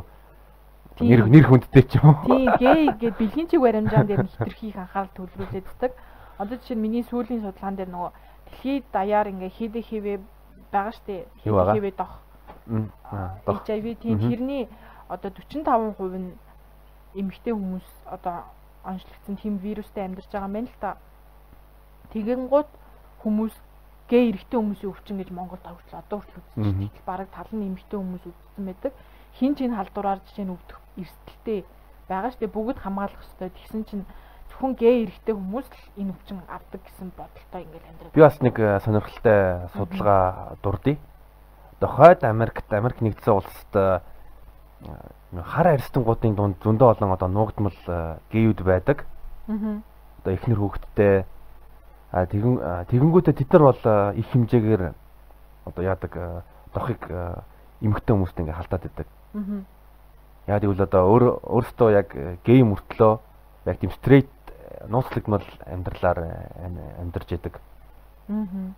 [1.04, 2.16] нэр нэр хүндтэй ч юм.
[2.26, 5.92] Тийм гей гэд бэлгийн чиг баримжаан дээр нь хитрхийг анхаарал төвлөрүүлээддэг.
[6.38, 8.10] Одоо жишээ нь миний сүүлийн судалгаан дээр нөгөө
[8.50, 10.14] дэлхийд даяар ингээ хίδэ хивэ
[10.72, 11.26] байгаа штэ.
[11.44, 12.18] Хивэ дох.
[13.68, 14.68] HIV тийм тэрний
[15.08, 16.34] одоо 45% нь
[17.14, 18.44] эмэгтэй хүмүүс одоо
[18.84, 20.96] онцлогдсон тийм вирустэй амьдарч байгаа юм байна л та.
[22.12, 22.70] Тэгэнгუთ
[23.22, 23.54] хүмүүс
[24.08, 26.88] гей эрэгтэй хүмүүсийн өвчин гэж Монголд хүртэл одоо хүртэл үзсэн.
[26.88, 28.92] Тэгтэл бараг тал нь эмэгтэй хүмүүс үзсэн байдаг.
[29.36, 31.60] Хин ч энэ халдвараар жишээ нь өвдөх эрсдэлтэй
[32.08, 33.52] байгаа штэ бүгд хамгаалах хэрэгтэй.
[33.52, 34.04] Тэгсэн чинь
[34.48, 38.16] зөвхөн гей эрэгтэй хүмүүс л энэ өвчин авдаг гэсэн бодолтой ингээл амьдраад.
[38.16, 40.96] Би бас нэг э, сонирхолтой судалгаа дурдъя.
[41.76, 44.00] Одоо хойд Америкт Америк нэгдсэн улсад э,
[45.36, 49.04] хар арьстангуудын дунд зөндөө олон одоо нуугдмал э, гейүүд байдаг.
[49.52, 49.84] Аа.
[50.24, 51.28] Одоо ихнэр хүүхэдтэй
[52.12, 53.82] а тэгэн тэгэнгүүтээ тэд нар бол
[54.16, 54.82] их хэмжээгээр
[55.68, 56.12] одоо яадаг
[56.72, 57.40] дохыг э,
[57.80, 59.08] эмэгтэй хүмүүст ингээ халдаад байдаг.
[59.34, 59.64] Аа.
[60.48, 63.12] Яг гэвэл одоо өөр өөртөө яг э, гей мөртлөө
[63.68, 64.32] яг тийм стрейт
[64.88, 66.18] нууцлагдмал амьдралаар
[66.64, 67.60] ам- амьдарч яадаг.
[68.28, 68.72] Аа.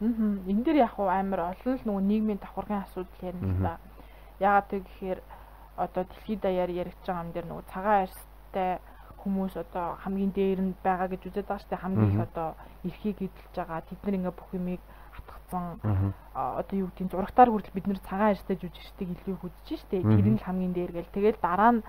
[0.00, 0.40] Мм.
[0.48, 3.76] Энэ дээр яг амар олон л нөгөө нийгмийн давхаргын асуудал ярина л та.
[4.40, 5.20] Яагаад гэхээр
[5.76, 8.80] одоо дэлхийд даяар яригдж байгаа юм дээр нөгөө цагаан арьстай
[9.22, 11.84] хүмүүс одоо хамгийн дээр нь байгаа гэж үзээд байгаа шүү дээ.
[11.84, 12.48] Хамгийн их одоо
[12.84, 13.80] эрхийг эдэлж байгаа.
[13.84, 14.82] Тэд нар ингээ бүх юмыг.
[15.50, 20.06] А, одоо юу гэдэг нь зурагтаар хүртэл бид нэр цагаан арьстай жүжигчдийг илүү үзэж штэ.
[20.06, 21.10] Тэр нь л хамгийн дээр гэл.
[21.10, 21.82] Тэгээд дараа нь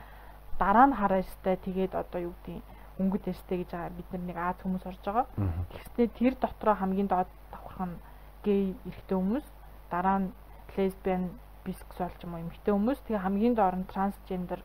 [0.58, 2.65] дараа нь хар арьстай тэгээд одоо юу гэдэг нь
[3.02, 5.26] өнгөт эстэй гэж байгаа бид нар нэг Аз хүмүүс орж байгаа.
[5.72, 7.98] Тэгснээр тэр дотроо хамгийн доод давхарх нь
[8.46, 9.46] гей эрэгтэй хүмүүс,
[9.89, 10.30] дараа нь
[10.78, 11.24] лесбиан,
[11.65, 14.62] бисексуал ч юм уу эмэгтэй хүмүүс, тэгээ хамгийн доор нь трансгендер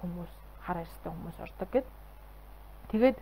[0.00, 0.32] хүмүүс,
[0.64, 1.86] хар арьстай хүмүүс ордог гэд.
[2.90, 3.16] Тэгээд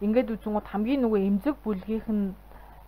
[0.00, 2.34] ингээд үзэнгууд хамгийн нөгөө эмзэг бүлгийнх нь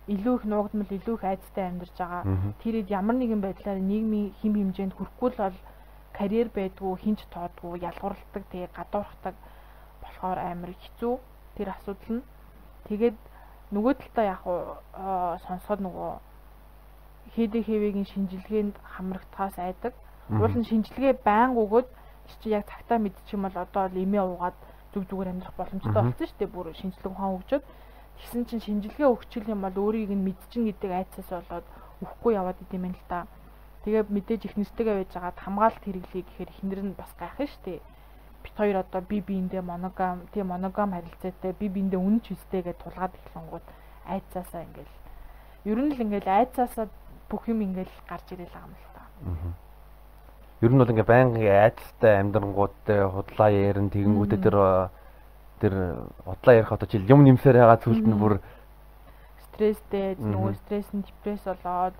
[0.07, 2.23] илүү их нуугдмал илүү их айцтай амьдарч байгаа.
[2.59, 5.57] Тэрэд ямар нэгэн байдлаар нийгмийн хим хэмжээнд хүрэхгүй л бол
[6.11, 9.35] карьер байдгүй, хинч тоодгүй, ялгуурладаг, тэгээ гадуурхдаг
[10.03, 11.13] болохоор амар хэцүү
[11.55, 12.23] тэр асуудал нь.
[12.89, 13.17] Тэгээд
[13.71, 14.43] нөгөө талдаа яг
[15.47, 16.11] сонсоход нөгөө
[17.33, 19.93] хийдэ хэвэгийн шинжилгээнд хамрагдахаас айдаг.
[20.29, 21.87] Уул нь шинжилгээ байн өгөөд
[22.43, 24.57] чи яг цагтаа мэдчих юм бол одоо л эмээ уугаад
[24.93, 26.55] зүг зүгээр амьдрах боломжтой болсон шүү дээ.
[26.55, 27.63] Бүр шинжилгээ ухаан өгчөөд
[28.23, 31.65] Тэгсэн чинь шинжилгээ өгчл юм бол өөрийг нь мэдчин гэдэг айцаас болоод
[32.05, 33.25] өхгүй яваад идэм юм л та.
[33.83, 37.81] Тэгээ мэдээж их нэртэйгээ байж байгаад хамгаалалт хэрэглэе гэхээр эхнэр нь бас гайхах штеп.
[38.43, 42.77] Бит хоёр одоо би биендээ моногам, тийм моногам харилцаатай, би биендээ үнэн ч үстэй гэж
[42.79, 43.65] тулгаад эхлэнгууд
[44.07, 44.93] айцаасаа ингээл
[45.71, 46.87] ер нь л ингээл айцаасаа
[47.27, 49.03] бүх юм ингээл гарч ирэл байгаа юм л та.
[50.61, 54.57] Ер нь бол ингээ байнгын айцтай амьдрангуудтай худлаа ярин тэгэнгүүтээ тэр
[55.63, 55.73] тэр
[56.27, 58.33] удлаа ярих одоо жил юм нэмсээр байгаа зүйлд нь бүр
[59.47, 61.95] стресстэй нөгөө стресс нь депресс болоод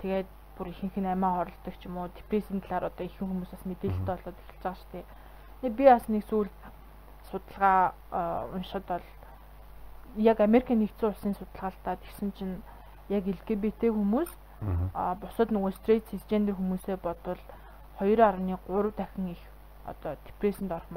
[0.00, 3.64] тэгээд бүр ихэнх нь амиа хорлдог ч юм уу депрессийн талаар одоо ихэнх хүмүүс бас
[3.66, 5.76] мэдээлэлтэй болоод эхэлж байгаа шүү дээ.
[5.76, 6.52] Би бас нэг зүйл
[7.30, 7.92] судалгаа
[8.54, 9.06] уншаад бол
[10.16, 12.56] яг Америк нэгдсэн улсын судалгаалтаа тэгсэн чинь
[13.08, 14.30] яг LGBT хүмүүс
[14.94, 17.40] а бусад нөгөө стресс гендер хүмүүсээ бодвол
[18.00, 19.38] 2.3 дахин их
[19.84, 20.90] одоо депрессэнд орох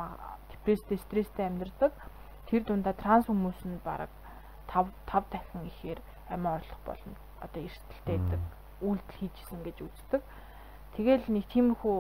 [0.66, 1.94] стресстэй стресстэй амьдардаг.
[2.50, 4.10] Тэр дундаа транс хүмүүс нь бараг
[4.68, 7.14] 5 5 дахин ихээр амиа орлох болно.
[7.42, 8.42] Одоо эрсдэлтэй байдаг.
[8.82, 10.22] Үйлдэл хийжсэн гэж үздэг.
[10.98, 11.98] Тэгэл нэг тиймэрхүү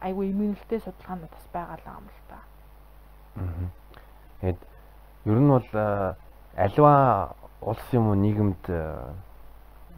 [0.00, 2.38] айгүй иммунитет судалгаанууд бас байгаа л юм л та.
[3.36, 3.66] Аа.
[4.40, 4.60] Тэгэд
[5.26, 5.70] ер нь бол
[6.54, 8.62] альва улс юм уу нийгэмд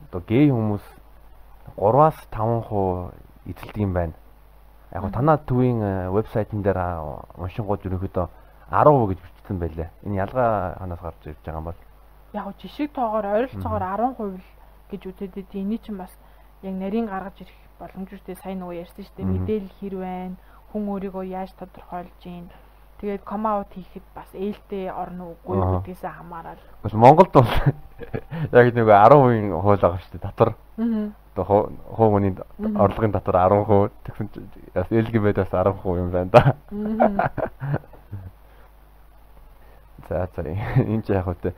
[0.08, 0.84] одоо гей хүмүүс
[1.76, 4.14] 3-аас 5% эзэлдэг юм байна
[4.92, 6.80] Яг го танаа төвийн вебсайтн дээр
[7.36, 8.26] уншингууд ерөнхийдөө
[8.72, 9.88] 10% гэж бичсэн байлээ.
[10.08, 11.80] Энэ ялгаа ханаас гарч ирж байгаа юм бол
[12.32, 14.40] яг го жишг тоогоор ойролцоогоор 10% л
[14.88, 15.02] гэж
[15.36, 16.12] байдیں۔ Эний чинь бас
[16.64, 19.28] яг нарийн гаргаж ирэх боломжтой сайн нөгөө ярьсан шүү дээ.
[19.28, 20.36] Мэдээлэл хэр байна?
[20.72, 22.48] Хүн өөрийгөө яаж тодорхойлж гин?
[22.98, 25.54] Тэгээд ком аут хийхэд бас ээлтэй орно уугүй
[25.86, 26.58] гэдгээс хамаарал.
[26.82, 27.46] Бас Монголд бол
[28.58, 30.26] яг нөгөө 10% хууль байгаа шүү дээ.
[30.26, 36.30] Аа одоо хуу хүний орлогын татвар 10% тэгсэн чинь бас LGBT бас 10% юм байна
[36.32, 36.54] да.
[40.08, 40.42] За за
[40.76, 41.52] энэ ч яг үүтэй.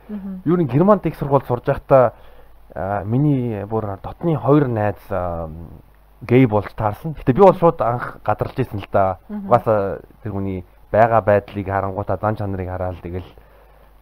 [0.45, 2.13] Юу н Германд их сургууль сурж байхдаа
[3.05, 4.99] миний бүр дотны хоёр найз
[6.21, 7.15] гей болж таарсан.
[7.15, 9.17] Гэтэ би бол шууд анх гадарлаж исэн л да.
[9.29, 13.29] Угаасаа тэр хүний байгаа байдлыг харангуйтаа зан чанарыг хараад тэгэл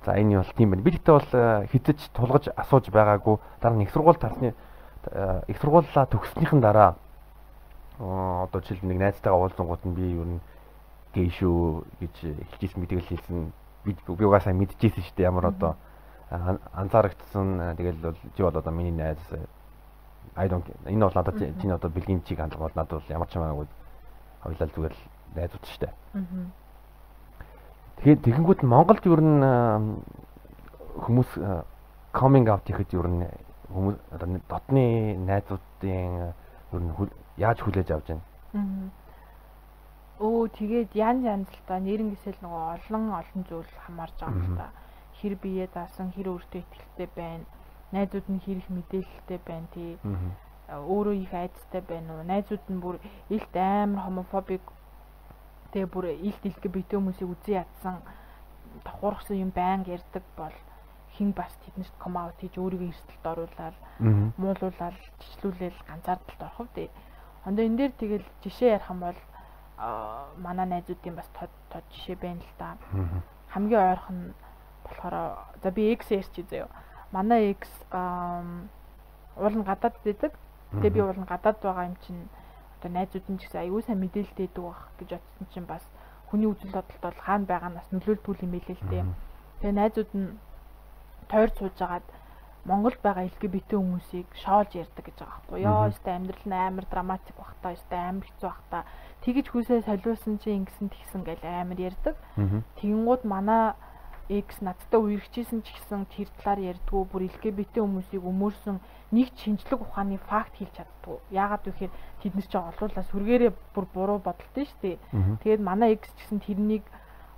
[0.05, 0.83] за энэ бол тийм байна.
[0.83, 1.29] Би тэгтээ бол
[1.71, 3.37] хизэж тулгаж асууж байгаагүй.
[3.61, 4.53] Дараа нь их сургууль таарсны
[5.47, 6.95] их сургуулаа төгснөхийн дараа
[7.99, 10.41] одоо жишээл нэг найзтайгаа уулзсангууд нь би юу н
[11.13, 12.15] гей шүү гэж
[12.55, 13.51] хэлжсэн мэдээлэл хэлсэн
[13.83, 15.75] би би угаасаа мэдчихсэн шүү дээ ямар одоо
[16.29, 19.19] анзаарагдсан тэгэл бол чи бол одоо миний найз
[20.35, 23.33] I don't энэ бол надад чиний одоо бэлгийн чиг хандлага бол надад бол ямар ч
[23.33, 23.67] хамаагүй
[24.43, 25.03] хоёлаа зүгээр л
[25.35, 25.93] найзууд шүү дээ.
[27.99, 29.99] Тэгэхээр тэгэнгүүт Монголд юу н
[31.03, 31.35] хүмүүс
[32.15, 33.27] coming out гэхэд юу н
[33.67, 33.99] хүмүүс
[34.47, 36.31] дотны найзуудын
[36.71, 36.91] ер нь
[37.35, 38.23] яаж хүлээж авч байна?
[40.15, 44.71] Өө тэгээд янз янз л та нэрнгэсэл нөгөө олон олон зүйл хамаарж байгаа юм та.
[45.19, 47.43] Хэр бие даасан, хэр өөртөө ихтэй байна.
[47.91, 49.99] Найзууд нь хэр их мэдээлэлтэй байна тий.
[50.71, 52.23] Өөрөө их айцтай байна уу?
[52.23, 54.63] Найзууд нь бүр илт амар хомофобик
[55.71, 57.95] тэгээ бүр илт илтгэж битээ хүмүүсийг үзэн ядсан
[58.85, 60.55] давхурхсан юм байнг ярьдаг бол
[61.17, 63.77] хин бас тэднэрт ком аут хийж өөрийгөө эрсдэлд оруулаад
[64.39, 66.87] муулуулаад чичлүүлээл ганцаардалд орох үү.
[67.43, 69.19] Хондоо энэ дээр тэгэл жишээ ярих юм бол
[70.37, 72.77] манай найзуудын бас тод тод жишээ байна л да.
[73.51, 74.19] Хамгийн ойрхон
[74.83, 75.15] болохоор
[75.63, 76.69] за би X ярьчих заяа.
[77.11, 77.67] Манай X
[79.35, 80.33] уул нь гадаад байдаг.
[80.71, 82.27] Тэгээ би уул нь гадаад байгаа юм чинь
[82.79, 85.83] одоо найзууд нь ч гэсэн аюу сайн мэдээлэлтэй байдаг байх гэж бодсон чинь бас
[86.31, 89.05] хүний үзэл бодолд бол хаана байгаанаас нөлөөлтгүй юм байлээ л дээ.
[89.59, 90.27] Тэгээ найзууд нь
[91.27, 92.07] тойр сууж агаад
[92.69, 95.89] Монголд байгаа LGBT хүмүүсийг шоолж ярьдаг гэж байгаа байхгүй ёо.
[95.89, 98.79] Өстэй амьдрал нь амар драматик бах та, өстэй амар хэцүү бах та.
[99.23, 102.15] Тэгэж хүсээ солиулсан чи ингэсэн тэгсэн гэл амар ярьдаг.
[102.77, 103.73] Тэгэнгүүт манай
[104.29, 108.77] X надтай үерхчихсэн ч гэсэн тэр талаар ярьдгүү бүр LGBT хүмүүсийг өмөрсөн
[109.09, 111.17] нэг шинжлэх ухааны факт хэлж чаддгүй.
[111.33, 114.97] Яагаад вэ гэхээр тэд нар чинь олуулаа сүргээрээ бүр буруу бодолтой шүү дээ.
[115.41, 116.85] Тэгээд манай X ч гэсэн тэрнийг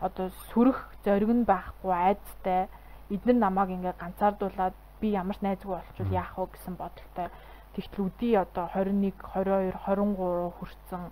[0.04, 2.67] одоо сүрэх зориг нь байхгүй айцтай
[3.08, 7.27] эдгээр намайг ингээ ганцаардуулаад би ямар ч найзгүй болчихвол яах вэ гэсэн бодолтой
[7.71, 11.04] тэгтэл үдий одоо 21 22 23 хүрсэн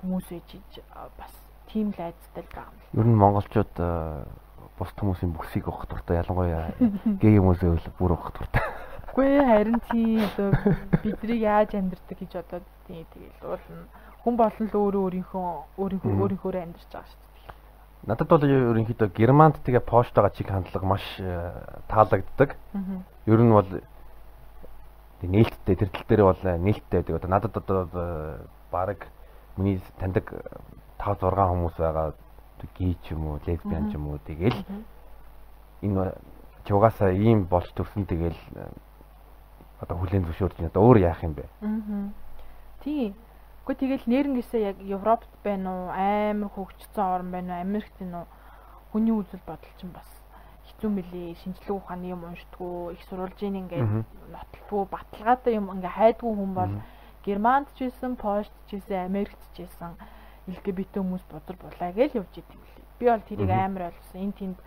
[0.00, 0.80] хүмүүс ээж
[1.20, 1.32] бас
[1.68, 2.96] тийм л айцтай л байгаа юм.
[2.96, 3.74] Ер нь монголчууд
[4.78, 6.72] бус хүмүүсийн бүсийг авах дуртай ялангуяа
[7.20, 8.62] гей хүмүүсээ бүр авах дуртай.
[9.10, 10.54] Үгүй харин тийм одоо
[11.02, 13.86] бидний яаж амьдрдаг гэж одоо тийм тэгэл уул нь
[14.22, 15.48] хүн болон л өөрөө өөрийнхөө
[15.82, 17.30] өөрийнхөө өөрийнхөө амьдарч байгаа шүү дээ.
[18.06, 21.52] Надад бол ерөнхийдөө Германд тэгээ поштойгоо чиг хандлага маш э,
[21.88, 22.56] таалагддаг.
[23.26, 23.68] Ер нь бол
[25.20, 27.16] нээлттэй тэр тал дээр бол нээлттэй байдаг.
[27.18, 29.10] Одоо надад одоо баг
[29.56, 30.32] миний таньдаг
[30.96, 32.14] 5 6 хүмүүс байгаа
[32.76, 34.58] гей ч юм уу, лесбиан ч юм уу тэгэл
[35.82, 36.14] энэ
[36.64, 38.36] чугаасаа ийм болж төрсөн тэгэл
[39.80, 40.60] одоо хүлэн зөвшөөрч.
[40.68, 41.48] Одоо өөр яах юм бэ?
[41.64, 42.12] Аа.
[42.84, 43.16] Тийм.
[43.64, 48.28] Гэхдээ тэгэл нэрнгээсээ яг Европт байна уу, амар хөгжсөн орн байна уу, Америкт байна уу?
[48.92, 50.08] Хүний үзэл бодол чинь бас
[50.68, 56.52] хэцүү мөлий шинжлэх ухааны юм уншдаггүй их сурвалжийн ингээд нотлдгүй баталгаатай юм ингээ хайдгүй хүн
[56.56, 56.72] бол
[57.24, 59.94] Германд ч байсан, Польшд ч байсан, Америкт ч байсан
[60.50, 62.84] LGBT хүмүүс бузар булаа гэж явж идэв лээ.
[62.98, 64.20] Би бол тэрийг амар ойлгосон.
[64.20, 64.58] Энд тэнд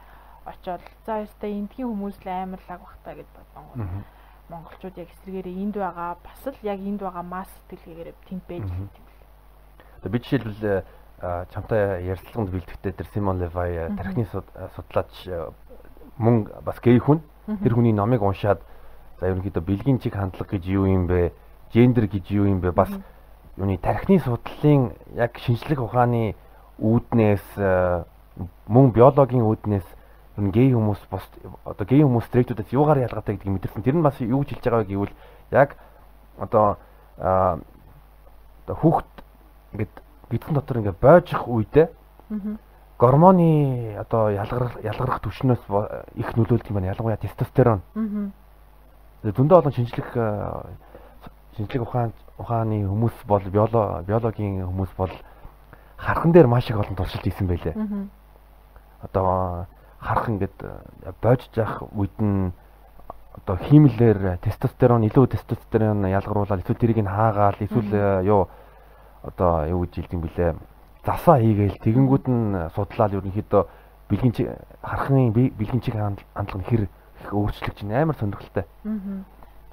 [0.47, 4.03] очоод за ястай эндхийн хүмүүс л амар лаг бахтаа гэж бодсон.
[4.49, 8.79] Монголчууд яг эсрэгээрээ энд байгаа бас л яг энд байгаа масс сэтгэлгээгээр тэнд байж идэв
[8.79, 10.11] юм лээ.
[10.11, 10.83] Би жишээлбэл
[11.53, 14.27] чамтай ярилцлаганд бэлтгэхдээ тэр Симон Левай тархины
[14.75, 15.13] судлаач
[16.19, 17.23] мөн бас гей хүн
[17.63, 18.59] тэр хүний номыг уншаад
[19.19, 21.31] за ерөнхийдөө бэлгийн чиг хандлага гэж юу юм бэ?
[21.71, 22.75] Гендер гэж юу юм бэ?
[22.75, 22.91] Бас
[23.57, 26.35] юуны тархины судлалын яг шинжлэх ухааны
[26.79, 27.45] үүднээс
[28.67, 29.85] мөн биологийн үүднээс
[30.37, 31.21] энэ гей хүмүүс бос
[31.65, 33.85] одоо гей хүмүүс стрейтүүдээс юугаар ялгаатай гэдгийг мэдэрсэн.
[33.85, 35.13] Тэр нь бас юу хэлж байгаа вэ гэвэл
[35.53, 35.77] яг
[36.41, 36.77] одоо
[37.13, 39.13] одоо хүүхд
[39.77, 39.93] ингээд
[40.33, 41.87] гидсэн дотор ингээд бойжих үедээ
[42.97, 45.61] гормоны одоо ялгарх ялгарх түвшнөөс
[46.17, 46.93] их нөлөөлдөг юм байна.
[46.97, 47.81] Ялангуяа тестостерон.
[49.21, 50.09] Зөндөө олон шинжлэх
[51.55, 55.13] шинжлэх ухаан ухааны хүмүүс бол биологийн хүмүүс бол
[55.97, 57.75] хархан дээр маш их олон туршилт хийсэн байлээ.
[59.01, 59.67] Одоо
[59.99, 60.57] харах ингээд
[61.21, 62.51] бойж явах үед нь
[63.33, 68.47] одоо хиймлэр тестостерон илүү тестостерон ялгаруулаад эсвэл тэрийг нь хаагаал эсвэл юу
[69.23, 70.51] одоо юу гэж хэлдэг юм бэлээ
[71.05, 73.63] засаа хийгээл тэгэнгүүт нь судлаад ерөнхийдөө
[74.07, 74.47] бэлгийн чиг
[74.79, 78.63] харахын бэлгийн чиг хандлага хэр их өөрчлөгч чинь амар сонирхолтой.
[78.87, 79.23] Аа.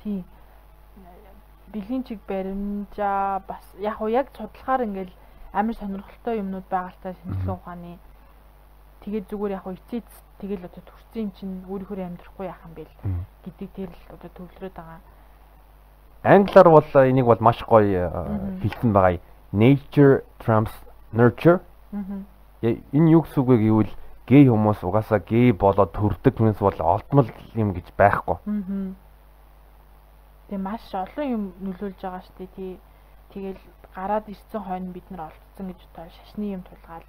[0.03, 0.25] Тийм.
[1.73, 5.15] Бэлгийн чиг баримжаа бас яг уу яг судлахаар ингээл
[5.53, 7.99] амар сонирхолтой юмнууд та шинжилгээ ухааны
[9.07, 10.11] тэгээд зүгээр яг уу эцээц
[10.43, 12.85] тэгэл одоо төрсөн юм чинь өөрийнхөө амьдрахгүй яах юм бэ
[13.45, 15.01] гэдэг тэр л одоо төвлөрөөд байгаа.
[16.23, 18.11] Англиар бол энийг бол маш гоё
[18.61, 19.21] хэлсэн байгаа.
[19.53, 20.75] Nature trumps
[21.13, 21.61] nurture.
[22.63, 23.93] Энэ юу гэсэн үг вэ гэвэл
[24.29, 28.37] гей хүмүүс угаасаа гей болоод төрдөг хүмүүс бол олдмол юм гэж байхгүй.
[30.51, 32.51] Тэгээ маш олон юм нөлөөлж байгаа шүү дээ.
[32.59, 32.73] Тий.
[33.31, 33.63] Тэгэл
[33.95, 37.07] гараад ирсэн хойно бид нар олдсон гэж одоо шашны юм тулгаал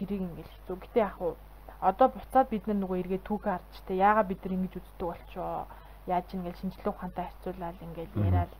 [0.00, 0.76] тэрийг ингээл хэцүү.
[0.80, 1.36] Гэтэ яг уу
[1.84, 3.96] одоо буцаад бид нар нөгөө эргээ түүхээ харчтай.
[4.00, 5.68] Яагаад бид нар ингэж үздэг болчоо?
[6.08, 8.52] Яаж ингээл шинжлэх ухаантай харьцуулаад ингээл яриад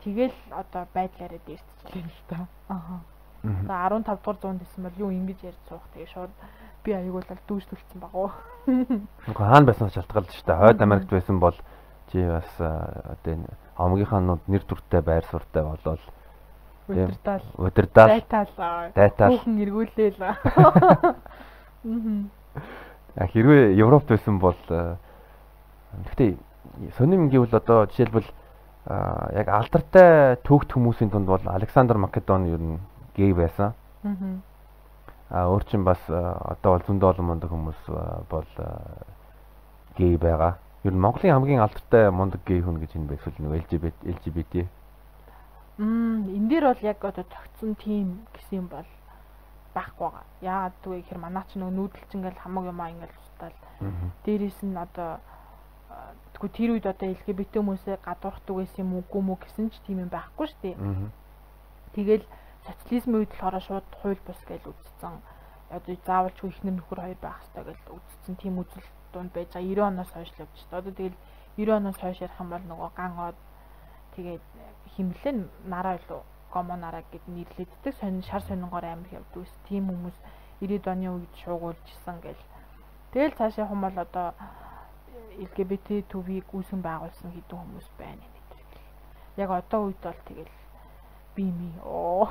[0.00, 2.48] тэгэл одоо байдлаараа дээрцчихлээ л та.
[2.72, 3.04] Аа.
[3.42, 6.32] За 15 дугаар зуунд исэн бол юу ингэж ярьж суух тэгээ шууд
[6.84, 8.30] би аягуулал дүүж төлцсөн баг уу.
[9.36, 10.56] Хаана байснаас шалтгаалж штэ.
[10.56, 11.56] Хойд Америкт байсан бол
[12.12, 13.36] чи бас одоо
[13.78, 16.00] омгийнхаанууд нэр төртэй байр суртай болол
[16.88, 20.20] удирдаал удирдаал дайтаал дайтаал хүүхэн эргүүлээл.
[23.16, 23.26] Аа.
[23.26, 26.36] Хэрвээ Европт байсан бол гэхдээ
[26.98, 28.28] сонирм гэвэл одоо жишээлбэл
[29.34, 32.78] яг алдартай түүхт хүмүүсийн тунд бол Александр Македон ер нь
[33.16, 33.74] гей байсан.
[35.30, 37.80] Аа өөр чин бас одоо бол зөндөө олон мундаг хүмүүс
[38.30, 38.50] бол
[39.98, 40.58] гей байгаа.
[40.80, 44.54] Ер нь Монголын хамгийн алдартай мундаг гей хүн гэж энэ байсвал нэг LGBT LGBT.
[45.76, 48.88] Мм энэ дээр бол яг одоо тогтсон тим гэсэн юм бол
[49.76, 50.24] байхгүй байгаа.
[50.40, 53.56] Яагаад гэвэл ихэр манаа ч нөгөө нүүдэлч ингээл хамаг юм аа ингээл устал.
[54.24, 55.20] Дээрээс нь одоо
[56.32, 60.08] тэгвэл тэр үед одоо LGBT хүмүүсээ гадуурхдаг байсан юм үгүй мүү гэсэн ч тийм юм
[60.08, 60.76] байхгүй шүү дээ.
[61.92, 62.24] Тэгэл
[62.64, 65.20] социализмын үед болохоор шууд хууль бус гэж үзсэн.
[65.76, 68.34] Одоо заавалчгүй ихнэр нөхөр хоёр байх хэрэгтэй гэж үзсэн.
[68.40, 70.78] Тийм үзэл дунд байж байгаа 90 оноос хойш л явж байна.
[70.80, 71.16] Одоо тэгэл
[71.56, 73.38] 90 оноос хойш ярих юм бол нөгөө ган од
[74.16, 74.44] тэгээд
[74.96, 77.94] химлэн нараа илүү гомо нараа гэд нэрлэгддэг.
[77.94, 79.52] Сонин шар сонингоор амир явдаг ус.
[79.68, 80.16] Тийм хүмүүс
[80.60, 82.42] 90 оны үед шуугуулжсэн гэл.
[83.12, 84.28] Тэгэл цаашаа хүмүүс бол одоо
[85.38, 88.66] LGBT төвийг үүсгэн байгуулсан хэдэн хүмүүс байна гэдэг.
[89.38, 90.54] Яг одоо үед бол тэгэл
[91.34, 92.26] би ми оо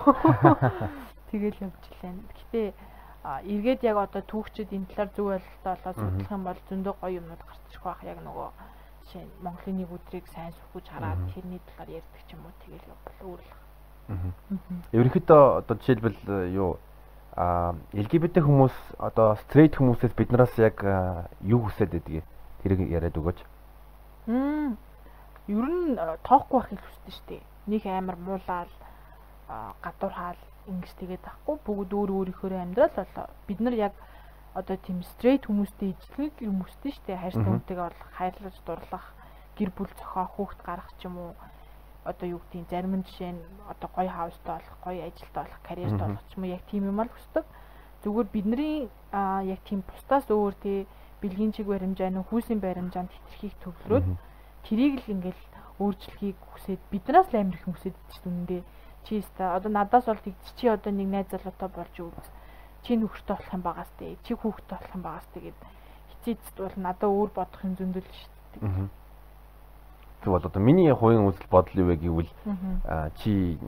[1.32, 2.14] тэгэл явж лээ.
[2.38, 2.62] Гэтэ
[3.24, 7.44] эргээд яг одоо түүхчид энэ талаар зөв ойлголтоо олоод судлах юм бол зөндөө гоё юмнууд
[7.44, 8.50] гарч ирэх байх яг нөгөө
[9.04, 12.92] жишээ нь Монголын нэг өдрийг сайн сүрхэж хараад тэрний талаар ярьдаг ч юм уу тэгэл
[12.94, 13.52] явбал өөр л.
[14.96, 16.20] Ерөнхийдөө одоо жишээлбэл
[16.56, 16.72] юу
[17.36, 20.80] а LGBT хүмүүс одоо стрейт хүмүүсээс биднээс яг
[21.44, 22.26] юу хүсэж байдгийг
[22.64, 23.40] тэрийг яриад өгөөч.
[24.28, 24.78] Мм.
[25.48, 27.44] Ер нь тоохгүй байх хүсдэг шүү дээ.
[27.68, 28.72] Нэг амар муулаад
[29.82, 33.94] гадуур хаал ингэж тэгээд тахгүй бүгд өөр өөрийнхөө амьдрал болоо бид нар яг
[34.54, 37.22] одоо тийм стрейт хүмүүстэй ижлэг хүмүүстэй шүү дээ.
[37.22, 39.06] Хайртай хүнтэйгээ бол хайрлаж дурлах
[39.58, 41.32] гэр бүл зохиох хүүхд гарах ч юм уу.
[42.04, 46.08] Одоо юу гэдгийг зарим нь жишээ нь одоо гоё хаустай болох гоё ажилтай болох карьертай
[46.10, 47.46] болох ч юм уу яг тийм юм л хүсдэг.
[48.04, 50.78] Зүгээр бидний яг тийм бусдаас өөр тий
[51.22, 54.08] бэлгийн чиг баримжаа нь хүүсийн баримжаанд хэтэрхийг төвлөрөөд
[54.66, 55.44] тэрийг л ингээл
[55.80, 58.62] өөрчлөхийг хүсээд биднээс л амирх хүсээд ч дүндээ
[59.06, 59.48] чи өстой.
[59.56, 62.28] Одоо надаас бол тэгж чи одоо нэг найз залуутай болж үз
[62.84, 64.18] чи нөхөртэй болох юм багаас тээ.
[64.24, 65.60] Чи хүүхэдтэй болох юм багаас тэгээд
[66.10, 68.88] хизээдд бол надад өөр бодох юм зөндөл шүү дээ.
[70.24, 72.32] Тэгвэл одоо миний хувийн үзэл бодол юу вэ гэвэл
[73.24, 73.60] чи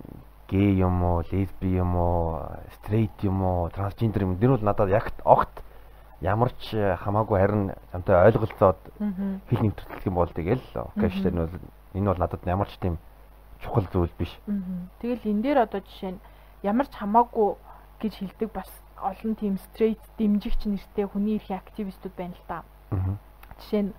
[0.51, 2.43] гей юм уу, лесби юм уу,
[2.81, 5.63] стрейт юм уу, трансгендер юм дэр бол надад ягт огт
[6.19, 8.79] ямар ч хамаагүй харин амтай ойлголцоод
[9.47, 11.47] хэл нэвтрүүлэх юм бол тэгэл окей шүү дээ.
[11.95, 12.99] Энэ бол надад ямар ч тийм
[13.61, 14.33] чухал зүйл биш.
[14.99, 16.23] Тэгэл энэ дээр одоо жишээ нь
[16.65, 17.55] ямар ч хамаагүй
[18.01, 22.59] гэж хэлдэг бас олон тийм стрейт дэмжигч нэртэй хүний эрхийн активистууд байна л да.
[23.61, 23.93] Жишээ нь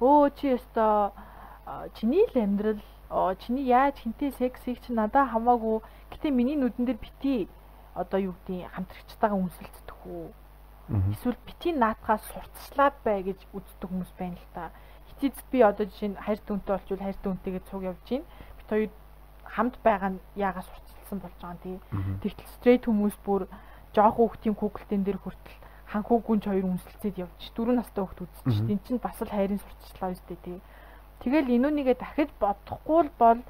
[0.00, 1.12] өө чи өстой
[1.96, 2.82] чиний л амьдрал
[3.40, 5.80] чиний яаж хинтээ секс хийх чи надаа хамаагүй
[6.12, 7.48] гэтээ миний нүдэн дээр бити
[7.94, 10.28] одоо юу гэдгийг хамтрагчтайгаа үнсэлцдэг үү
[11.14, 14.70] эсвэл бити наатахаас сурталчлаад бай гэж үздэг хүмүүс байна л та.
[15.10, 18.24] Хитийд би одоо жишээ нь хайр дүнтэй болчвол хайр дүнтэйгээ цуг явж гин
[18.70, 18.94] хоёуд
[19.44, 21.76] хамт байгаа нь яагаас уртцсан болж байгаа юм тий.
[22.22, 23.50] Тэгтэл стрейт хүмүүс бүр
[23.94, 25.58] жоох хүүхдийн куклтэн дээр хүртэл
[25.90, 28.62] хан хүүгүнч хоёр үнсэлцээд явж дөрөв настай хүүхд үзчих.
[28.66, 30.58] Тин чинь бас л хайрын сурталчлаа үстэй тий.
[31.18, 33.42] Тэгэл энүүнийгээ дахиж бодохгүй бол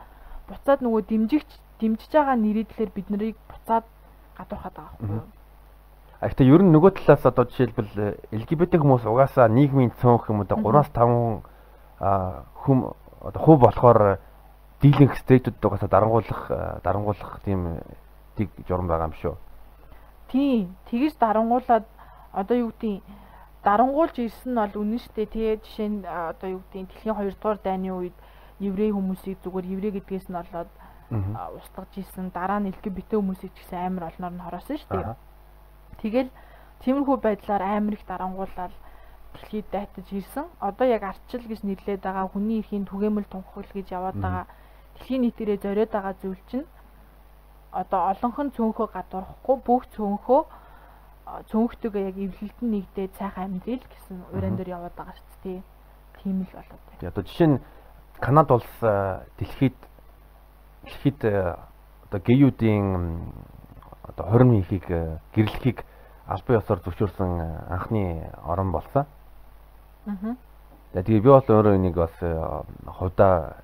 [0.48, 3.84] буцаад нөгөө дэмжигч дэмжиж байгаа нэрийдлэр бид нарыг буцаад
[4.40, 5.28] гадуурхаад байгаа байхгүй юу?
[6.20, 7.92] А гэхдээ ер нь нөгөө талаас одоо жишээлбэл
[8.32, 11.44] LGBT хүмүүс угаасаа нийгмийн цөөнх юм одоо 3-5
[12.64, 12.78] хүм
[13.20, 14.20] одоо хувь болохоор
[14.80, 16.42] дийлэнх стейтүүд угаасаа дарангуулах
[16.82, 17.80] дарангуулах тийм
[18.36, 19.36] тийг журам байгаа юм шүү.
[20.32, 20.76] Тийм.
[20.88, 21.84] Тэгэж дарангуулад
[22.32, 23.02] одоо юу гэдгийг
[23.64, 25.34] дарангуулж ирсэн нь бол үнэн шүү дээ.
[25.34, 28.16] Тэгээ жишээ нь одоо юу гэдгийг дэлхийн 2 дугаар дайны үед
[28.60, 30.70] еврей хүмүүсийг зүгээр еврей гэдгээс нь болоод
[31.58, 35.16] устгаж исэн дараа нь LGBT хүмүүсийг ч гэсэн амар олноор нь хороосон шүү дээ.
[36.00, 36.30] Тэгэл
[36.86, 38.72] тиймэрхүү байдлаар амар их дарангуулаад
[39.34, 40.46] дэлхийд дайтаж ирсэн.
[40.62, 44.46] Одоо яг арчил гэж нэрлээд байгаа хүний эрхийн түгээмэл тунхаглал гэж яваад байгаа
[45.00, 46.68] дэлхийн нийтээрээ зориод байгаа зүйл чинь
[47.72, 50.42] одоо олонхон цөөнхөө гадуурхгүй бүх цөөнхөө
[51.48, 55.62] цөөнхтөөгөө яг эвлэлтэн нэгдээд сайхан амьдрал гэсэн уран дээр яваад байгаа шүү дээ.
[56.20, 57.08] Тийм л болоод байна.
[57.08, 57.62] Одоо жишээ нь
[58.20, 58.72] Канад улс
[59.38, 59.78] дэлхийд
[60.84, 62.86] дэлхийд одоо геюдийн
[64.04, 64.86] одоо хорин хийхийг
[65.32, 65.86] гэрлэхийг
[66.26, 67.30] албан ёсоор зөвшөөрсөн
[67.70, 69.06] анхны орн болсон.
[70.06, 70.36] Аа.
[70.92, 72.14] Тэгээ би бол өөрөө энийг бас
[72.98, 73.62] хувьдаа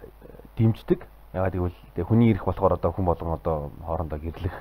[0.57, 1.16] дэмждэг.
[1.37, 1.77] Ягаад гэвэл
[2.09, 4.57] хүний ирэх болохоор одоо хүн болгон одоо хоорондоо гэрлэх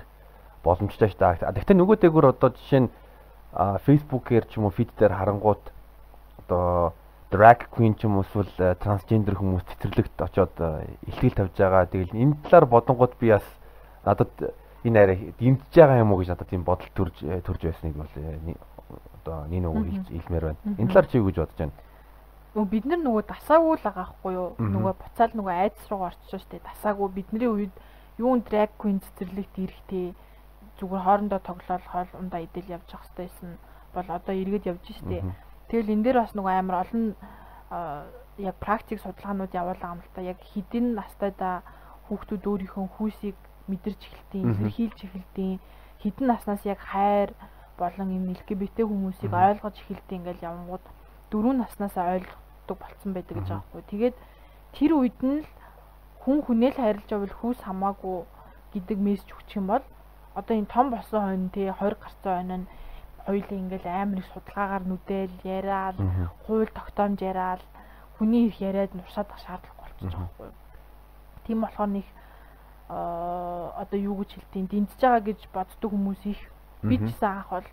[0.59, 1.39] боломжтой ш та.
[1.39, 2.89] Гэхдээ нөгөө дээгүүр одоо жишээ нь
[3.55, 5.63] Facebook-ээр ч юм уу feed дээр харангууд
[6.43, 6.91] одоо
[7.32, 10.55] drag queen ч юм уу эсвэл трансгендер хүмүүс цэцэрлэгт очоод
[11.07, 11.88] илтгэл тавьж байгаа.
[11.88, 13.47] Тэгэл энэ талаар бодонгууд би бас
[14.03, 14.36] надад
[14.84, 18.11] энэ арай дэмжиж байгаа юм уу гэж надад тийм бодол төрж төрж байсныг бол
[19.23, 20.59] одоо нэг нөгөө хэлмээр байна.
[20.76, 21.76] Энэ талаар чи юу гэж бодож байна?
[22.56, 24.56] Нөгөө бид нар нөгөө дасаагүй л байгаа хгүй юу?
[24.56, 26.68] Нөгөө буцаал нөгөө айдас руу орчихсон шүү дээ.
[26.72, 27.76] Дасаагүй бидний үед
[28.16, 30.16] юун drag queen цэцэрлэгт ирэхтэй
[30.80, 33.51] зүгээр хоорондоо тоглоал хоол ундаа идэл явж явах хэрэгтэйсэн
[33.91, 35.28] бол одоо эргээд явж штэ.
[35.68, 37.03] Тэгэл энэ дээр бас нөгөө амар олон
[38.39, 40.24] яг практик судалгаанууд явуулсан юм л та.
[40.24, 41.60] Яг хэдин настайда
[42.08, 43.36] хүүхдүүд өөрийнхөө хүүсийг
[43.68, 45.60] мэдэрч эхэлтийн, илэрхийлж эхэлтийн,
[45.99, 47.36] хэдэн наснаас яг хайр
[47.76, 50.86] болон энэ LGBT хүмүүсийг ойлгож эхэлтийн ингээл явангууд
[51.32, 53.84] дөрөв наснаас ойлгох болдог болцсон байдаг гэж байгаа хгүй.
[53.89, 54.16] Тэгээд
[54.74, 55.49] тэр үед нь л
[56.26, 58.18] хүн хүнээл хайрлаж байвал хүүс хамаагүй
[58.74, 59.86] гэдэг мессеж өгчих юм бол
[60.34, 62.68] одоо энэ том болсон хойно тий 20 гарсан хойно нь
[63.26, 65.97] хоёулаа ингээл амар их судалгаагаар нүдээл яриад
[66.45, 67.61] хууль тогтоомж яриад
[68.18, 70.49] хүний их яриад нуршаад ах шаардлага болчихж байгаа хгүй.
[71.45, 72.07] Тийм болохоор нэг
[72.89, 76.41] одоо юу гэж хэлтiin дэмжиж байгаа гэж боддог хүмүүс их
[76.82, 77.68] бид ч анх бол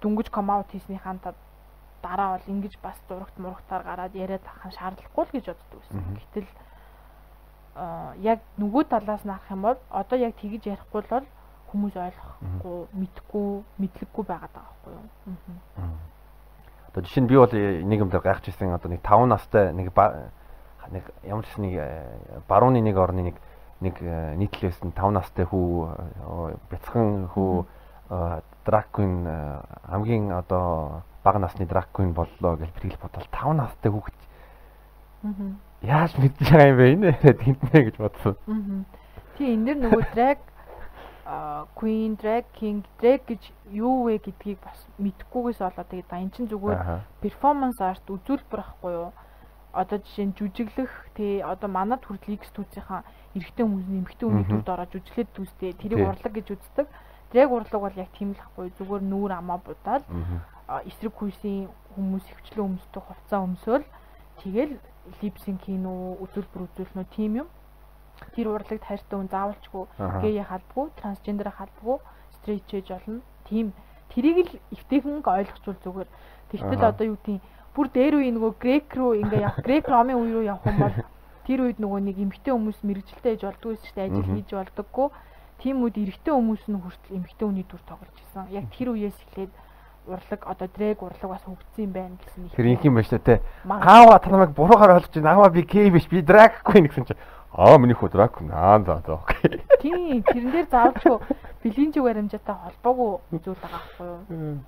[0.00, 1.16] дүнгиж комаут хийснийхаа
[2.02, 6.02] дараа бол ингэж бас зурагт мурагтаар гараад яриад авах шаардлагагүй л гэж боддог байсан.
[6.18, 6.48] Гэтэл
[8.22, 11.26] яг нөгөө талаас нь авах юм бол одоо яг тэгж ярихгүй бол
[11.68, 15.06] хүмүүс ойлгохгүй, мэдхгүй, мэдлэггүй байгаад байгаа байхгүй юу?
[15.76, 15.92] Аа.
[16.88, 19.92] Одоо жишээ нь би бол нэг юм дээр гайхаж ирсэн одоо нэг 5 настай нэг
[19.92, 21.74] нэг ямар ч нэг
[22.48, 23.36] барууны нэг орны нэг
[23.84, 24.00] нэг
[24.40, 25.92] нийтлээс нь 5 настай хүү
[26.72, 27.52] бяцхан хүү
[28.64, 29.28] драквин
[29.84, 34.18] хамгийн одоо бага насны драквин боллоо гэж тэгэл бодвол 5 настай хүүхэд.
[35.84, 36.86] Яаж мэдж байгаа юм бэ?
[36.96, 37.12] Энэ
[37.44, 38.34] тэнтнэ гэж бодсон.
[39.36, 40.38] Тийм энэ дэр нөгөө drag
[41.76, 47.04] Queen, Drag King, Drag гэж юу вэ гэдгийг бас мэдхгүйгээс болоод тэгээд энэ чинь зүгээр
[47.20, 49.12] performance art үзүүлбэр ахгүй юу?
[49.76, 53.04] Одоо жишээ нь жүжиглэх тий одоо манад хүртэл X түүцийнхэн
[53.36, 56.86] эрэгтэй хүмүүсийн эмэгтэй хүний төвд ороод жүжиглээд дүүстэй тэрийг урлаг гэж үздэг.
[57.28, 58.72] Drag урлаг бол яг тийм л ахгүй.
[58.80, 60.08] Зүгээр нүүр амаа будаад
[60.68, 63.86] эсрэг хүйсийн хүмүүс хөвчлөө өмсдөг хувцас өмсөөл
[64.44, 64.76] тэгэл
[65.22, 67.48] липсинг үү, үзүүлбэр үзүүлнэ үү тийм юм.
[68.36, 69.84] Тэр урлагт хайртай хүн заавалчгүй
[70.20, 71.96] гей халбгүй, трансгендер халбгүй,
[72.36, 73.22] стрейт чэж болно.
[73.48, 73.72] Тийм.
[74.12, 76.08] Тэрийг л эвтэйхэн ойлгочвол зүгээр.
[76.52, 77.40] Тэгтэл одоо юу гэдэг
[77.72, 80.96] бүр дээр үе нөгөө грек руу ингээ явах, грек ромын үе рүү явах юм бол
[81.46, 85.08] тэр үед нөгөө нэг эмгтэй хүмүүс мэрэгжилтэй ээж болдгоо шүү дээ, ажил хийж болдоггүй.
[85.62, 88.50] Тийм үед эрэгтэй хүмүүс нь хүртэл эмгтэй хүний дүр тоглож исэн.
[88.52, 89.52] Яг тэр үеэс эхлээд
[90.08, 92.52] урлаг одоо дрэг урлаг бас хөгжсөн юм байна гэсэн их.
[92.56, 93.40] Тэр юм байна шүү дээ.
[93.68, 95.30] Аава та намайг буруугаар ойлгож байна.
[95.36, 97.20] Аава би кей биш би драг queen гэсэн чинь
[97.52, 99.62] аа миний хүү драг queen аа за за окей.
[99.80, 101.16] Тийм тэрэн дээр заавчгүй
[101.62, 104.58] бэлинжиг баримжаатай холбоогүй зүйл байгаа байхгүй юу?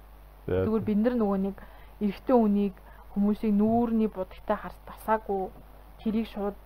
[0.46, 1.56] Зүгээр бид нар нөгөө нэг
[2.00, 2.74] эрэгтэй үнийг
[3.14, 5.50] хүмүүсийг нүүрний будагтай харс тасаагүй
[6.02, 6.56] тэрийг шууд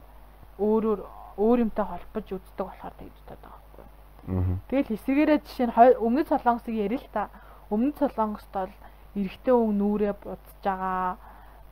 [0.59, 1.01] өөрөөр
[1.37, 4.59] өөр юмтай холбож үздэг болохоор тэгж байгаа байхгүй юу?
[4.70, 7.29] Тэгэл хэсгээрээ жишээ нь өмнөд солонгосыг ярил л та
[7.71, 8.73] Өмнөд Солонгост бол
[9.15, 11.17] эрэгтэй хүн нүрээ будж байгаа.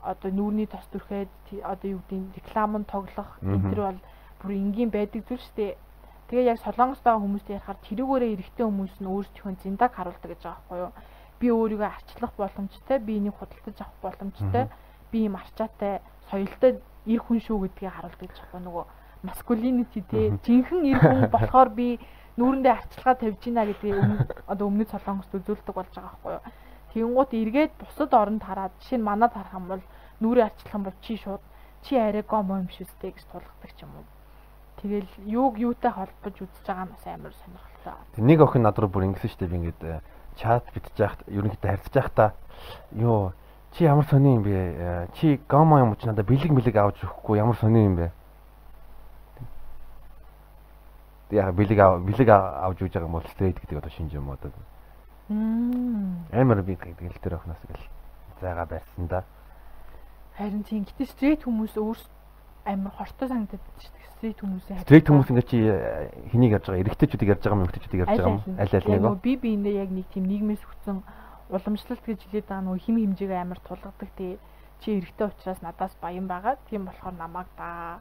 [0.03, 4.01] Одоо нүүрний тос төрхөөд одоо юу гэдэг рекламын тоглох энэ төр бол
[4.43, 5.73] бүр энгийн байдаг зүйл шүү дээ.
[6.27, 10.59] Тэгээ яг Солонгос байгаа хүмүүстэй ярихаар тэрүүгээрээ эрэгтэй хүмүүс нь өөрсдийнхөө зиндаг харуулдаг гэж байгаа
[10.59, 10.93] байхгүй юу?
[11.39, 14.65] Би өөрийгөө арчлах боломжтой, би энийг худалдаж авах боломжтой,
[15.11, 18.85] би юм арчаатай, соёлтой эр хүн шүү гэдгийг харуулдаг гэж байгаа нөгөө
[19.23, 21.99] маскулинити те жинхэнэ эр хүн болохоор би
[22.37, 23.97] нүүрэндээ арчилгаа тавьж гинэ гэдгийг
[24.49, 26.45] одоо өмнөд солонгост үзүүлдэг болж байгаа байхгүй юу.
[26.93, 29.85] Тэнгуут эргээд бусад оронд хараад жишээ нь манад харах юм бол
[30.21, 31.45] нүрээ арчлах юм бол чи шууд
[31.85, 34.07] чи арай гомо юм шүү дээ гэж тулгадаг юм уу.
[34.81, 37.95] Тэгэл юуг юутай холбож үзэж байгаа нь бас амар сонирхолтой.
[38.17, 40.01] Нэг охин над руу бүр ингэсэн шүү дээ би ингээд э,
[40.37, 42.27] чат битж яхад ерөнхийдөө харьцаж яхата
[42.97, 43.33] юу
[43.77, 44.53] чи ямар сони юм бэ?
[44.53, 48.11] Э, чи гомо юм уу чи надад бэлэг мэлэг авч өгөхгүй ямар сони юм бэ?
[51.33, 54.53] Яг бэлэг бэлэг авч үүж байгаа юм бол стрейт гэдэг одоо шинж юм одоо.
[56.31, 57.89] Амар би тэгэл тэр охноос гэл
[58.41, 59.25] зайгаа барьсан да.
[60.37, 62.05] Харин тийм гэтээ стрейт хүмүүс өөрс
[62.69, 64.13] амар хортой санагдаад шүү дээ.
[64.17, 66.83] Стрейт хүмүүсийн стрейт хүмүүс ингээ чи э, хэнийг ярьж байгаа?
[66.85, 68.41] Эрэгтэйчүүдийг ярьж байгаа юм, эмэгтэйчүүдийг ярьж байгаа юм?
[68.61, 69.23] Аль аль нэг.
[69.25, 70.99] Би биэндээ яг нэг тийм нийгмээс хүчсэн
[71.51, 74.39] уламжлалт гэж хэлээд байгаа нөгөө хим хэмжээгээ амар тулгадаг тий.
[74.85, 76.55] Чи эрэгтэй учраас надаас баян байгаа.
[76.71, 77.99] Тийм болохоор намайг даа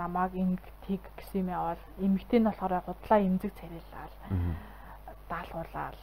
[0.00, 4.14] намааг инг тиг гэсэн юм явал эмэгтэй нь болохоор гудлаа эмзэг царайлал
[5.28, 5.98] даалгуулаад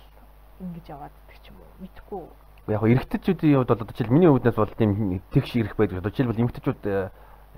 [0.62, 2.26] ингэж яваад идэх юм уу мэдхгүй
[2.68, 6.04] яг хоо эрэгтэйчүүдийн хувьд бол одоо жишээл миний үүднээс бол тийм тэгш ирэх байдаг.
[6.04, 7.10] Одоо жишээлбэл эмэгтэйчүүд э,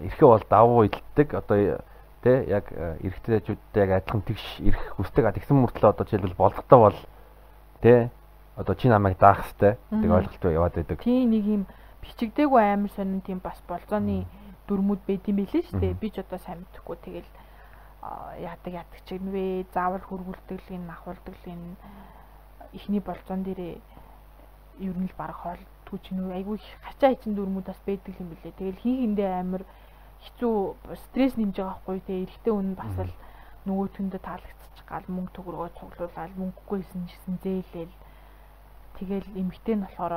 [0.06, 1.28] ирэхээ бол давуу илтдэг.
[1.34, 1.82] Одоо
[2.22, 5.26] тэ яг э, эрэгтэйчүүдтэй яг адилхан тэгш ирэх хүсдэг.
[5.26, 7.00] А тэгсэн мөртлөө одоо жишээлбэл болголтоо бол
[7.82, 8.14] тэ
[8.54, 11.02] одоо чи намайг даах хэвээр тэг ойлголтоо яваад байдаг.
[11.02, 11.64] Тийм нэг юм
[12.06, 14.30] бичигдээгүй амар сонин тийм бас болцооны
[14.70, 15.98] дүрмүүд байд юм билээ шүү дээ.
[15.98, 16.98] Би ч одоо сайн мэдэхгүй.
[17.02, 17.30] Тэгэл
[18.46, 19.66] яадаг яадаг ч юм вэ?
[19.74, 21.58] Заавал хөргүүлдэглийг ахуулдаглыг
[22.78, 23.82] ихний болцоон дээрээ
[24.86, 28.54] ер нь л баг хоол түүч нүү айгүй хачаа ичин дүрмүүд бас байдаг юм билээ.
[28.54, 29.64] Тэгэл хин хиндээ амар
[30.24, 30.56] хэцүү
[31.10, 33.14] стресс нэмж байгаа хгүй те эрэгтэй хүн бас л
[33.68, 37.96] нөгөө төндө таалагдчих гал мөнгө төгрөгөө цуглуулаад мөнгөгүй хийсэн ч гэсэн зээлээл
[38.98, 40.14] тэгэл эмгтэй нь болохоор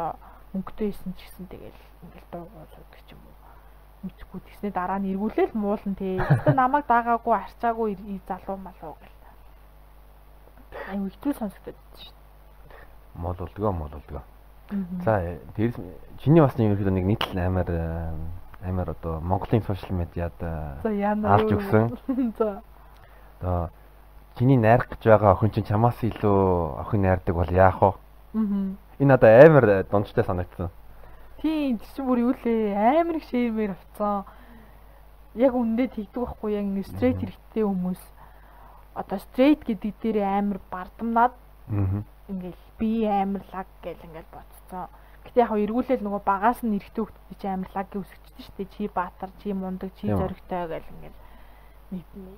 [0.52, 3.31] мөнгөтэй хийсэн ч гэсэн тэгэл ингээл дуугаа суудаг юм
[4.02, 6.18] мэдхгүй тэгснэ дараа нь эргүүлээл муулан тий.
[6.18, 7.90] Өөртөө намайг даагаагүй арчаагүй
[8.26, 9.18] залуу малуу гэл.
[10.90, 12.82] Аюу хэцүү сонсогдод шүү дээ.
[13.14, 14.22] Мололдгоо мололдгоо.
[15.04, 15.76] За дээрс
[16.18, 17.68] чиний бас нэг ерөөхдөө нэг нийтлэл амар
[18.64, 21.92] амар одоо Монголын сошиал медиад авч өгсөн.
[22.38, 22.62] За.
[23.40, 23.70] Одоо
[24.38, 27.92] чиний найрах гэж байгаа охин чинь чамаас илүү охин найрдаг бол яах вэ?
[27.92, 28.74] Аа.
[28.98, 30.70] Энэ одоо амар дундчтай санагдсан.
[31.42, 34.22] Тийм тэр чинь бүр юу лээ амар их ширмээр авцсан.
[35.34, 38.02] Яг үндэ тэгдэг байхгүй яг нэг стрейт хэрэгтэй хүмүүс
[38.94, 41.34] одоо стрейт гэдэг дээр амар бардамнаад
[42.30, 44.86] ингээл би амар лаг гэл ингээл боцсон.
[45.26, 48.72] Гэтэ яг эргүүлэл нөгөө багаас нь эргэдэг хүмүүс чи амар лаг үсгчтэй шүү дээ.
[48.78, 51.18] Чи баатар, чи мундаг, чи зоригтой гэл ингээл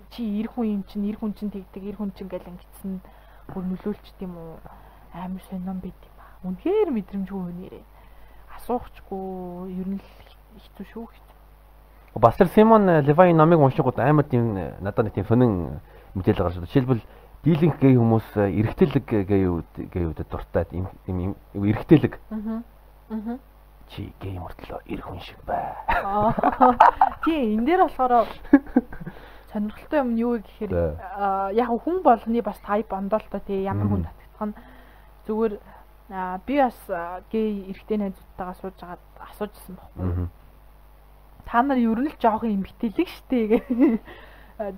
[0.09, 3.05] чи эр хүн юм чин эр хүн чин тэгдэг эр хүн чин гэл ингэсэн
[3.53, 4.65] бүр нөлөөлч тийм үү
[5.13, 6.41] амар сонирн байд юм аа.
[6.49, 7.85] Үнэхээр мэдрэмжгүй хүнээрээ
[8.61, 11.35] асуухчгүй ер нь хэцүү шүү хэцүү.
[12.21, 15.81] Бас тэр Симон Левайн номыг уншигууд амар тийм надад нэг тийм сонин
[16.15, 16.71] мэдээлэл гарч ирсэн.
[16.71, 17.03] Жишээлбэл
[17.45, 22.15] дийлэнх гей хүмүүс эргэтэлэг гейүүд гейүүдэд дуртай юм эргэтэлэг.
[22.31, 22.63] Аа.
[23.11, 23.39] Аа.
[23.93, 25.75] Чи гей мөртлөө эр хүн шиг бай.
[27.25, 28.27] Тийм энэ дээр болохоор
[29.53, 30.73] сонирхолтой юм нь юу гэхээр
[31.53, 34.55] яг хүн болгоны бас тайп ондоолтой тий ямар хүн татагдах нь
[35.27, 35.53] зүгээр
[36.09, 36.79] би бас
[37.31, 40.29] гей эрэгтэй найзуудтайгаа сууж агаад асуужсэн байхгүй.
[41.45, 43.67] Та нар ер нь л жоохон эмгтэлэг штэ гэх.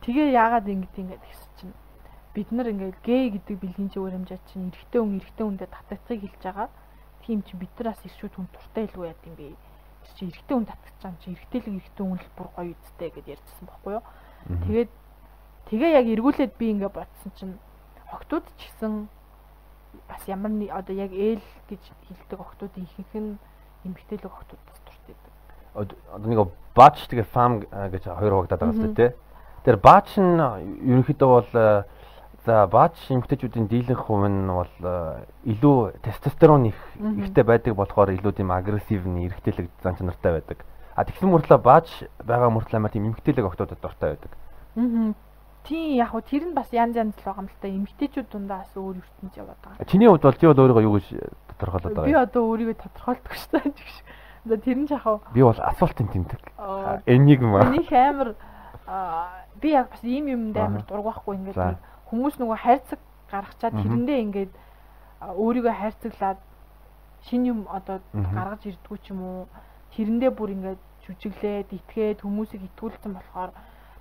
[0.07, 1.75] Тэгээ яагаад ингэж ингэж гэсэн чинь
[2.35, 6.43] бид нар ингээд гей гэдэг бэлгийн чи өрөмжаа чинь эрэгтэй хүн эрэгтэй хүндээ татагдахыг хэлж
[6.43, 6.69] байгаа.
[7.27, 9.57] Тийм чи бид нараас иршүүд хүн туртай илүү яд юм бэ?
[10.15, 13.67] чи эрэгтэй хүн татчих чам чи эрэгтэйлэг эрэгтэй хүн л бүр гоё үсттэй гэж ярьжсэн
[13.67, 14.05] байхгүй юу?
[14.63, 14.91] Тэгээд
[15.67, 17.55] тэгээ яг эргүүлээд би ингээ бодсон чинь
[18.15, 19.11] октод ч гэсэн
[20.09, 23.39] бас ямар нэг одоо яг ээл гэж хэлдэг октодын ихэнх нь
[23.85, 25.33] эмэгтэйлэг октодоос дуртай байдаг.
[26.15, 26.41] Одоо нэг
[26.75, 29.13] баач тэгээ фам гэж хоёр хуваагдаад байгаа шүү дээ.
[29.65, 30.41] Тэр баач нь
[30.87, 31.51] ерөнхийдөө бол
[32.47, 34.71] За баач эмгтээчүүдийн дийлэнх хувь нь бол
[35.51, 40.63] илүү тестостерон их ихтэй байдаг болохоор илүү тийм агрессив нь эргэтэлэг зан чанартай байдаг.
[40.95, 41.91] А тэгсэн мөртлөө баач
[42.23, 44.31] байгаа мөртлөө амар тийм эмгтээлэг октодод дуртай байдаг.
[44.79, 45.11] Аа.
[45.67, 48.63] Тийм яг хөө тэр нь бас янз янз л байгаа юм л та эмгтээчүүд дундаа
[48.63, 49.91] бас өөр ертөнд яваад байгаа.
[49.91, 51.07] Чиний хувьд бол чи бол өөрийгөө юу гэж
[51.59, 52.07] тодорхойлоод байгаа?
[52.07, 53.75] Би одоо өөрийгөө тодорхойлдог шүү дээ.
[54.47, 55.27] За тэр нь жахав.
[55.35, 56.43] Би бол асфалтын тэмдэг.
[57.11, 57.67] Энигма.
[57.67, 58.39] Энийг амар
[59.59, 64.53] би яг бас ийм юмд амар дург байхгүй ингээд хүмүүс нөгөө хайрцаг гаргачаад тэрэндээ ингээд
[65.35, 66.39] өөрийгөө хайрцаглаад
[67.27, 69.41] шин юм одоо гаргаж ирдгүү ч юм уу
[69.99, 73.51] тэрэндээ бүр ингээд жүжиглээд итгээд хүмүүсийг итгүүлсэн болохоор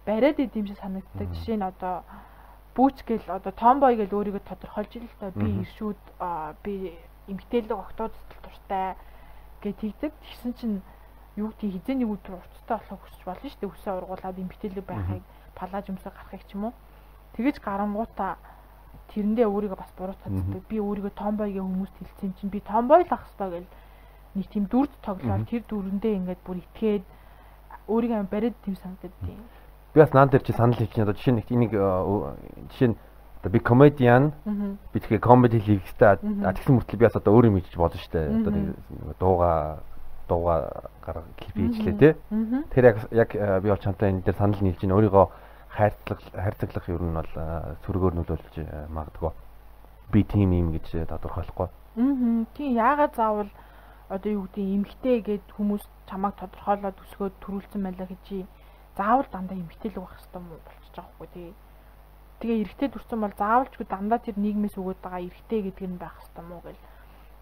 [0.06, 1.30] бариад идэм шиг санагддаг.
[1.34, 2.06] Жишээ нь одоо
[2.78, 6.02] бүүч гэл одоо томбой гэл өөрийгөө тодорхойлж ил л та би иршүүд
[6.64, 6.94] би
[7.28, 8.96] эмгтээлэг октод дуртай
[9.62, 10.12] гэж тэгдэг.
[10.14, 10.76] Тэгсэн чинь
[11.36, 13.74] юу гэдэг хизээний өдөр урттай болохоо хүсч болно шүү дээ.
[13.74, 15.24] Үсээ ургуулад эмгтээлэг байхыг
[15.56, 16.74] палаж өмсө гарахыг ч юм уу.
[17.34, 18.38] Тэгэж гарангуудаа
[19.10, 20.64] тэрэндээ өөрийгөө бас буруутгацдаг.
[20.70, 23.74] Би өөрийгөө томбойгийн хүмүүст хэлсэн чинь би томбой л ах хэвээр гэл
[24.36, 27.06] нэг тийм дүрд тоглоод тэр дүрэндээ ингээд бүр итгээд
[27.88, 29.40] өөрийгөө бариад тийм санагдаад тийм.
[29.96, 32.98] Би бас наан дээр чи санал хийчих одоо жишээ нэг энийг жишээ нь
[33.40, 34.34] одоо би комедиан
[34.92, 38.28] би тэгэхээр комеди хийхтэй тэгсэн мөртлөө би бас одоо өөр юм хийж болно шүү дээ.
[38.44, 38.76] Одоо нэг
[39.16, 39.80] дууга
[40.28, 42.10] дууга гарга клип хийжлээ те.
[42.76, 43.30] Тэр яг яг
[43.64, 45.00] би бол чамтай энэ дээр санал нийлж байна.
[45.00, 45.26] Өөрийгөө
[45.80, 47.32] хайрцаг хайрцаглах ер нь бол
[47.88, 48.56] сөргөөр нөлөөлж
[48.92, 49.32] магадгүй.
[50.12, 51.72] Би тийм юм гэж тодорхойлохгүй.
[51.72, 52.46] Аа.
[52.52, 53.52] Тийм яагаад заавал
[54.10, 58.46] одоо юу гэдэг эмгтэй гэд хүмүүс чамайг тодорхойлоод өсгөөд төрүүлсэн байлаа гэж
[58.98, 61.50] заавал дандаа эмгтэй л байх хэрэгтэй юм болчихж байгаа хгүй тий.
[62.40, 66.46] Тэгээ эрэгтэй төрсэн бол заавалчгүй дандаа тэр нийгмээс өгöd байгаа эрэгтэй гэдэг нь байх хэрэгтэй
[66.48, 66.84] мó гэл.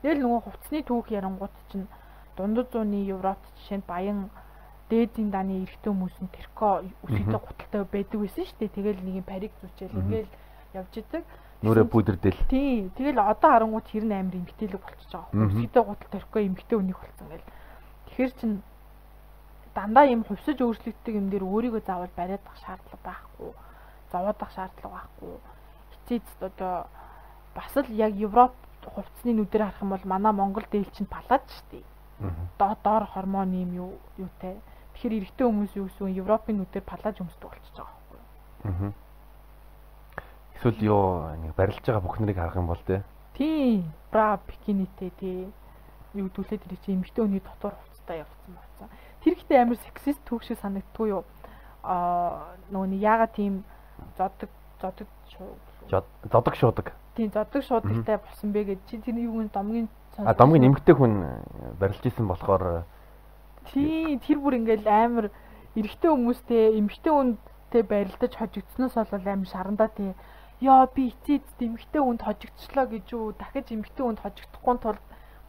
[0.01, 1.87] Тэгэл нөгөө хувцсны түүх ярангууд чинь
[2.37, 4.29] дундад зууны Европт жишээнд баян
[4.89, 8.75] дээдийн дааны эрэгтэй хүмүүс нь тэрко үсэгтэй гуталтай байдаг байсан шүү дээ.
[8.77, 10.31] Тэгэл нэг юм парик зүчээл ингээл
[10.73, 11.23] явж идэг.
[11.63, 12.39] Нүрэ бүдэрдэл.
[12.51, 12.91] Тийм.
[12.97, 15.47] Тэгэл одоо харангуут тэр нь амар эмгтээлэг болчихж байгаа.
[15.47, 17.47] Үсэгтэй гутал тэрко эмгтэй үнийг болсон гэл.
[18.11, 18.51] Тэгэхэр чин
[19.75, 23.51] дандаа юм хувьсаж өөрчлөгддөг юм дээр өөрийгөө заавал бариад ах шаардлага байхгүй.
[24.11, 25.33] Зовоод ах шаардлага байхгүй.
[25.93, 26.87] Эцээдс одоо
[27.55, 28.53] бас л яг Европ
[28.85, 31.85] хувцсны нүдээр харах юм бол манай Монгол дээлчин шүү дээ.
[32.59, 34.61] Доо доор гормон юм юу юутай
[34.93, 38.29] Тэгэхээр эрэгтэй хүмүүс юу гэсэн Европын нүдээр палаж өмсдөг болчихж байгаа байхгүй юу?
[38.69, 38.93] Аа.
[40.53, 41.03] Эсвэл юу
[41.41, 43.01] нэг барилж байгаа бүх нарыг харах юм бол тээ.
[43.33, 43.89] Тийм.
[44.13, 45.49] Бра бикинитэй тий.
[46.13, 48.87] Юу дүүлээд ирэх чинь эмэгтэй хүний дотор хувцастай явцсан болсон.
[49.23, 51.23] Тэр ихтэй амар сексист түүх шиг санагддгүй юу?
[51.83, 53.63] Аа нөгөө яагаад тийм
[54.17, 54.51] зодог
[54.81, 55.07] зодог
[55.89, 56.93] зодог шуудаг.
[57.15, 61.41] Тийм зодог шуудагтай болсон бэ гэж чи тэр юу нэг домгийн А домгийн нэмэгтэй хүн
[61.79, 62.85] барилж исэн болохоор
[63.71, 65.25] Тий, тэр бүр ингээл амар
[65.73, 70.13] эрэгтэй хүмүүстэй эмэгтэй хүнтэй барилдаж хожигдсноос бол амар шарандаа тий.
[70.61, 74.99] Яа би эцээд эмэгтэй хүнд хожигдчлаа гэж юу дахиж эмэгтэй хүнд хожигдохгүй тул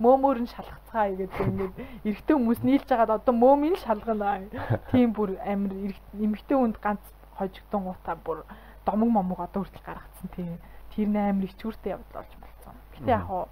[0.02, 4.42] мөөмөр нь шалгацгаа гэдэг ингээд эрэгтэй хүмүүс нийлж байгаад одоо мөөмийн шалгана.
[4.90, 7.02] Тийм бүр амар эмэгтэй хүнд ганц
[7.38, 8.42] хожигдсон гутаа бүр
[8.82, 10.58] домог момог одоо хүртэл гаргацсан тийм.
[10.90, 12.74] Тэр амар ичгүүртэй явдал болж болсон.
[12.98, 13.46] Гэтэ яг хоо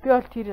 [0.00, 0.48] би бол тэр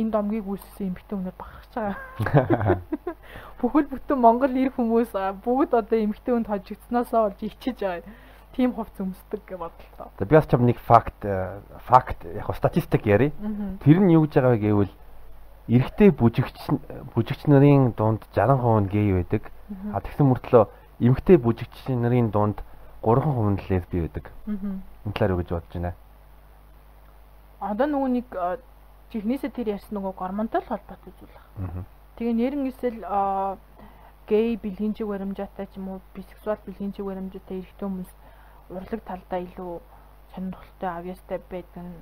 [0.00, 2.80] энэ домгийг үүссэн эмэгтэй хүнээр бахарч байгаа.
[3.58, 5.12] Бүхэл бүтэн Монгол ирэх хүмүүс
[5.44, 8.06] бүгд одоо эмэгтэй хүнд хожигдсноосоо болж ичиж байгаа.
[8.58, 10.10] Тим хувц өмсдөг гэж бодлоо.
[10.18, 11.22] За би бас чам нэг факт
[11.86, 13.30] факт яг статистик яри.
[13.86, 14.94] Тэр нь юу гэж байгаа вэ гэвэл
[15.70, 16.58] эрэгтэй бүжигч
[17.14, 19.46] бүжигч нарын дунд 60% нь гей байдаг.
[19.94, 20.66] А тэгсэн мөртлөө
[20.98, 22.66] эмэгтэй бүжигч нарын дунд
[23.06, 24.32] 3% нь лесби байдаг.
[24.50, 25.94] Энэ талаар юу гэж бодож байна?
[27.62, 28.58] Одоо нөгөө нэг э,
[29.14, 31.86] чихнээсээ тэр ярьсан нөгөө гормонтой холбоотой зүйл байна.
[32.18, 33.06] Тэгээ нэрэн эсвэл
[34.26, 38.10] гей бэлгинчиг баримжаатай ч юм уу бисексуал бэлгинчиг баримжаатай эрэгтэй хүмүүс
[38.70, 39.80] урлаг талдаа илүү
[40.34, 41.96] сонирхолтой авьяастай байдаг нь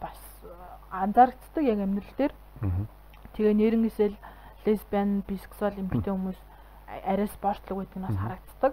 [0.00, 0.20] бас
[0.90, 2.34] анзаарэгддэг яг амьдрал дээр.
[3.34, 4.16] Тэгээ нэрэн эсвэл
[4.64, 6.40] лесбиан, бисексуал эмэгтэй хүмүүс
[7.04, 8.72] арай спортлог байдаг нь бас харагддаг.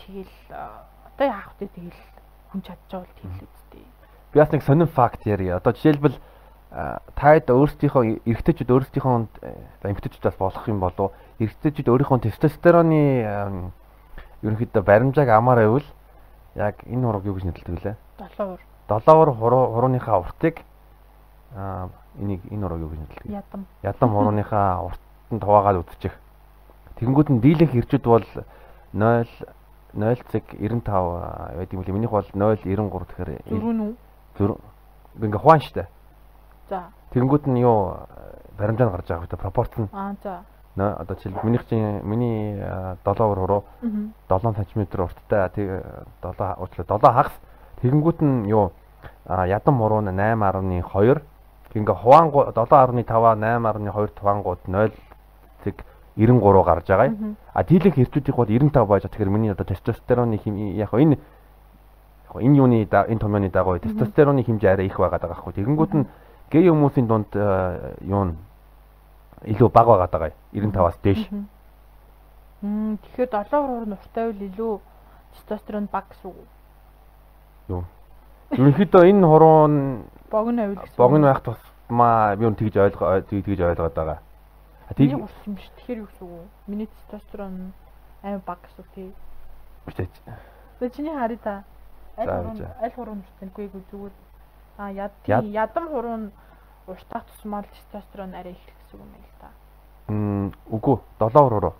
[0.00, 2.02] Тэгэл одоо яах вэ тэгэл
[2.52, 3.84] хүн чадчихвал тийм л үстэй.
[4.32, 5.56] Би бас нэг сонин факт ярья.
[5.60, 6.16] Одоо жишээлбэл
[7.16, 9.14] таад өөрсдийнхөө эрэгтэйчүүд өөрсдийнхөө
[9.86, 13.32] эмэгтэйчүүд бас болох юм болов эрэгтэйчүүд өөрийнхөө тестостероны
[14.42, 15.86] ерөнхийдөө баримжааг амаар байвал
[16.56, 17.96] яг энэ ураг юу гэж нэрлэдэг вүлээ?
[18.18, 18.60] Долоовор.
[18.88, 20.64] Долоовор хурууныхаа уртыг
[21.54, 21.88] аа
[22.18, 23.30] энийг энэ ураг юу гэж нэрлэдэг?
[23.30, 23.66] Ядам.
[23.84, 26.16] Ядам хурууныхаа уртанд хуваагаад үтчих.
[26.96, 28.24] Тэгэнгүүт нь дийлэнх ирчүүд бол
[28.96, 29.28] 0
[29.96, 30.80] 0.95
[31.56, 33.96] байдаг юм л минийх бол 0.93 тэгэхээр зөрүү нь
[34.36, 34.56] зөрүү
[35.24, 35.88] ингээ хуан штэ.
[36.68, 36.92] За.
[37.12, 38.04] Тэгэнгүүт нь юу
[38.58, 39.88] баримжаанд гарч байгаа гэдэг пропорц нь.
[39.92, 40.44] Аа за.
[40.76, 43.64] Нөө одоо жишээл минийх чинь миний 7 хуруу
[44.28, 45.66] 7 см урттай тэг
[46.22, 47.32] 7 уучлаа 7 хагас
[47.80, 48.72] тэгэнгүүт нь юу
[49.26, 51.22] ядам хуруу нь 8.2
[51.76, 54.92] ингээ хуан 7.5 8.2 туваангууд 0
[55.64, 55.84] тэг
[56.16, 57.36] 93 гарч байгаа.
[57.52, 59.08] А дийлэнх эрчүүдийнх бол 95 байж байгаа.
[59.12, 64.72] Тэгэхээр миний одоо тестостероны хэм яг энэ яг энэ юуны энэ томьёоны дагуу тестостероны хэмжээ
[64.72, 65.52] арай их байгаад байгаа хгүй.
[65.52, 66.06] Тэгэнгүүт нь
[66.50, 67.28] гей хүмүүсийн дунд
[68.00, 68.32] юу нь
[69.46, 70.32] илүү бага байгаад байгаа.
[70.52, 71.30] 95-аас дээш.
[72.62, 74.72] Мм тэгэхээр 7 уруур нуртай бол илүү
[75.34, 76.48] тестостерон баг гэсэн үг.
[77.68, 77.84] Юу.
[78.50, 79.80] Ерөнхийдөө энэ хуруу нь
[80.30, 80.98] богино авил гэсэн.
[80.98, 84.18] Богино байх тусмаа би юу тэгж ойлгоо тэгж ойлгоод байгаа.
[84.96, 85.70] Тийг урсан юм биш.
[85.76, 86.48] Тэгэхээр юу гэсэн үг?
[86.66, 87.72] Миний тестостерон
[88.22, 89.14] аим баг гэсэн үг тий.
[89.86, 90.10] Битэж.
[90.80, 91.64] Тэгээ чиний хари та.
[92.16, 94.14] Аль хуруу аль хуруу нүртэнгүй зүгээр.
[94.78, 96.32] А яд ядам хуруу нь
[96.86, 98.62] уртах тусмаа тестостерон арай их
[98.96, 99.48] гэсэн юм байна л та.
[100.08, 101.74] Мм үгүй 7 хуруу.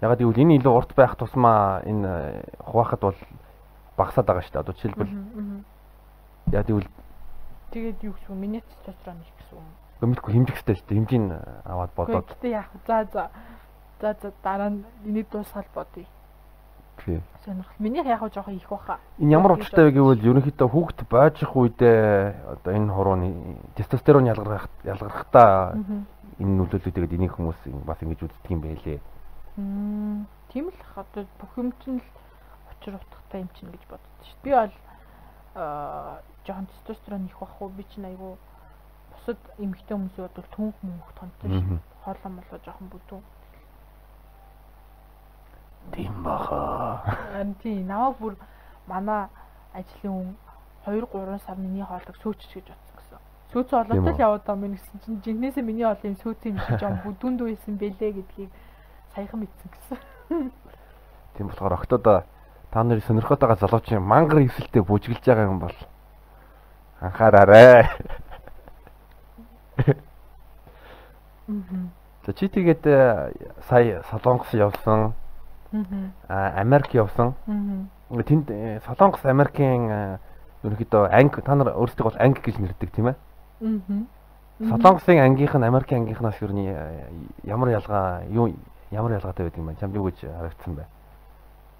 [0.00, 3.18] Ягаад гэвэл энэ илүү урт байх тусмаа энэ хуваахад бол
[4.00, 4.62] багасаад байгаа шүү дээ.
[4.64, 5.12] Одоо жишээлбэл
[6.56, 6.88] яа гэвэл
[7.76, 8.36] тэгээд юу гэсэн?
[8.40, 10.98] Миний тестостерон их гэсэн үг Гомдгүй хэмжих хэрэгтэй шүү дээ.
[11.02, 11.24] Хэмжийг
[11.66, 12.30] аваад бодоод.
[12.30, 12.78] Гэтэ яах вэ?
[12.86, 13.22] За за.
[13.98, 16.06] За за дараа нь энийг дуусгал бодъё.
[17.02, 17.20] Тий.
[17.44, 17.74] Сонирхол.
[17.82, 18.98] Минийх яг хаа жоохон их баха.
[19.18, 25.74] Энэ ямар учиртай вэ гэвэл ерөнхийдөө хүүхэд байжих үедээ одоо энэ хурууны тестостерон ялгарах ялгархтаа
[26.38, 29.00] энэ нөлөөлөдөд энийг хүмүүс бас ингэж үздэг юм байлээ.
[29.58, 30.26] Мм.
[30.48, 32.08] Тийм л одоо бүх юм чинь л
[32.70, 34.44] учир утгатай юм чинь гэж боддог шүү дээ.
[34.46, 34.74] Би бол
[35.58, 38.38] аа жоохон тестостерон их бах уу би чинь айгу
[39.10, 41.78] бусад эмэгтэй хүмүүсийн бол түнх мөнх тонтой шүү.
[42.06, 43.24] Хоолоо молоо жоохон бүдүүн.
[45.92, 47.02] Тийм баха.
[47.34, 48.34] Анти наваа бүр
[48.86, 49.26] манай
[49.74, 50.36] ажлын хүн
[50.86, 52.87] 2 3 сар миний хоолыг сөөчч гэж утсан
[53.48, 53.52] гэсэн.
[53.52, 57.00] Сөөц олоотой л яваад байгаа минь гэсэн чинь жинхнээсээ миний хоолын сөөц юм шиг жоон
[57.04, 58.50] бүдүүнд байсан бэлээ гэдгийг
[59.14, 59.98] саяхан мэдсэн гэсэн.
[61.36, 65.76] Тийм болохоор октод та нарын сонирхоод байгаа залуучийн мангар эвсэлтэй бүжгэлж байгаа юм бол
[67.00, 67.88] анхаараарай.
[72.26, 73.32] За чи тэгээд э,
[73.68, 75.14] сая Солонгос явсан.
[76.28, 77.32] Аа Америк явсан.
[78.12, 80.18] Тэнд э, Солонгос Америкийн э,
[80.62, 83.16] ерөнхийдөө анги та нар өөрсдөө бол анги гэж нэрдэг тийм ээ.
[83.60, 86.66] Солонгосын ангийнх нь Америкийн ангийнхнаас ер нь
[87.44, 88.54] ямар ялгаа юу
[88.90, 89.80] ямар ялгаатай байдаг юм бэ?
[89.80, 90.84] Чамд юу гэж харагдсан бэ?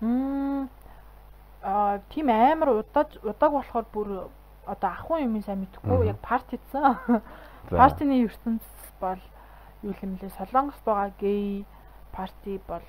[0.01, 0.69] Мм
[1.63, 4.09] аа тийм амар удаж удааг болохоор бүр
[4.67, 6.99] одоо ахын юм сайн мэдхгүй яг партицсан.
[7.71, 8.63] Партины ертөнц
[9.01, 9.23] бол
[9.83, 11.65] юу юм лээ Солонгос байгаа гей
[12.13, 12.83] парти бол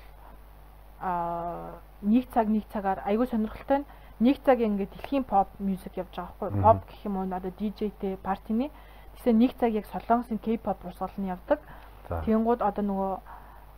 [1.00, 3.84] а нэг цаг нэг цагаар айгүй сонирхолтой
[4.20, 8.16] нэг цаг ингээд дэлхийн pop music явж байгаа байхгүй pop гэх юм уу надад DJ-тэй
[8.20, 8.70] партины
[9.16, 11.60] тэгсэн нэг цаг яг солонгосын K-pop урсгал нь явдаг.
[12.08, 13.12] Тэнгууд одоо нөгөө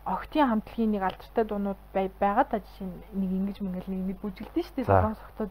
[0.04, 4.76] огтын хамтлагийн нэг алдартай дуунууд байгаа та жишээ нэг ингэж мөнгөл нэг нэг бүжгэлдэн шүү
[4.82, 5.50] дээ солонгос хотод.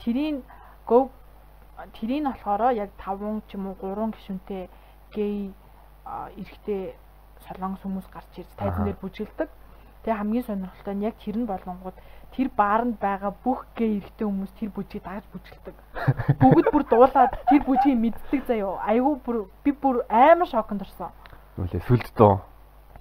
[0.00, 0.40] Тэрийн
[0.88, 1.10] go
[1.96, 4.62] тэрийг болохоор яг 5 ч юм уу 3 гишүүнтэй
[5.12, 5.52] гей
[6.40, 6.96] эрэгтэй
[7.44, 9.48] солонгос хүмүүс гарч ирж тайзан дээр бүжгэлдэг.
[10.04, 11.96] Тэгээ хамгийн сонирхолтой нь яг тэр нь болгонгууд
[12.36, 15.76] тэр бааранд байгаа бүх гей эрэгтэй хүмүүс тэр бүжгийг дагаж бүжгэлдэг.
[16.38, 18.78] Бүгд бүр дуулаад тэр бүжгийг мэддэг заяо.
[18.86, 21.10] Айгүй бүр би бүр амар шоконд орсон.
[21.58, 22.38] Үлээ сүлд дөө.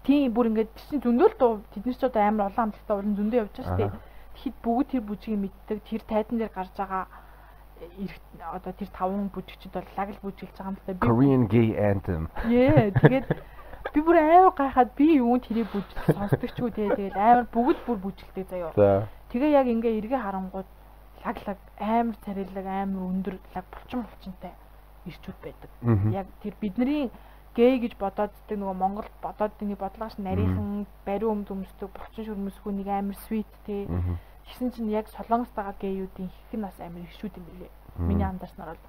[0.03, 3.53] Тийм бүр ингээд чинь зөндөл дуу тэднэр ч одоо амар улаан амттай уран зөндөө явж
[3.53, 3.91] байгаа шүү дээ.
[4.33, 5.77] Тэгэхэд бүгд тэр бүжгийг мэддэг.
[5.85, 7.05] Тэр тайзан дээр гарч байгаа
[8.53, 10.93] одоо тэр таван бүжигчд бол лаг л бүжиглж байгаа юм л та.
[10.99, 12.27] Korean gay anthem.
[12.49, 13.27] Яа, тэгээд
[13.93, 17.97] би бүр амар гайхаад би юу тэрийг бүжиг сонсдог ч үү тэгээд амар бүгд бүр
[18.03, 19.07] бүжгэлдэг заяа.
[19.29, 20.69] Тэгээ яг ингээ эргээ харангууд
[21.25, 24.53] лаг лаг амар царилаг амар өндөр лаг булчин булчинтай
[25.05, 25.69] ирчүүд байдаг.
[26.13, 27.11] Яг тэр бидний
[27.55, 32.87] гей гэж бодооддаг нөгөө Монгол бодоод нэг бодлогоч нарийнхан бариу өмд өмсдөг булчин шүрмэсгүй нэг
[32.87, 33.85] амар свит тий.
[34.49, 37.71] Тэгсэн чинь яг солонгост байгаа гейүүдийн их нь бас амар ирчүүд юм билээ.
[37.99, 38.85] Миний андарснаар бол.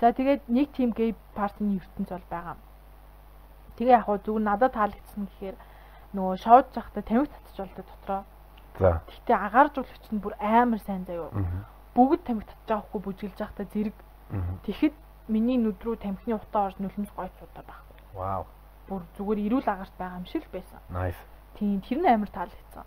[0.00, 2.56] За тэгээд нэг тийм гей партийн ертөнц бол байгаа.
[3.76, 5.56] Тэгээ яг хуу зүгээр надад таалагдсан гэхээр
[6.12, 8.22] нөгөө шоуд захта тамхи татчих болдог дотроо.
[8.78, 9.02] За.
[9.06, 11.30] Гэхдээ агааржуулагч нь бүр амар сайн заяо.
[11.94, 13.96] Бүгд тамхи татчих байгаа хгүй бүжгэлж захта зэрэг.
[14.64, 14.96] Тэгэхэд
[15.28, 17.96] миний нүд рүү тамхины утаа орж нүлмс гойц удаа байхгүй.
[18.16, 18.46] Вау.
[18.88, 20.80] Бүр зүгээр эрүүл агарт байгаа юм шиг л байсан.
[20.88, 21.20] Nice.
[21.60, 22.86] Тийм тэр нь амар таалагдсан.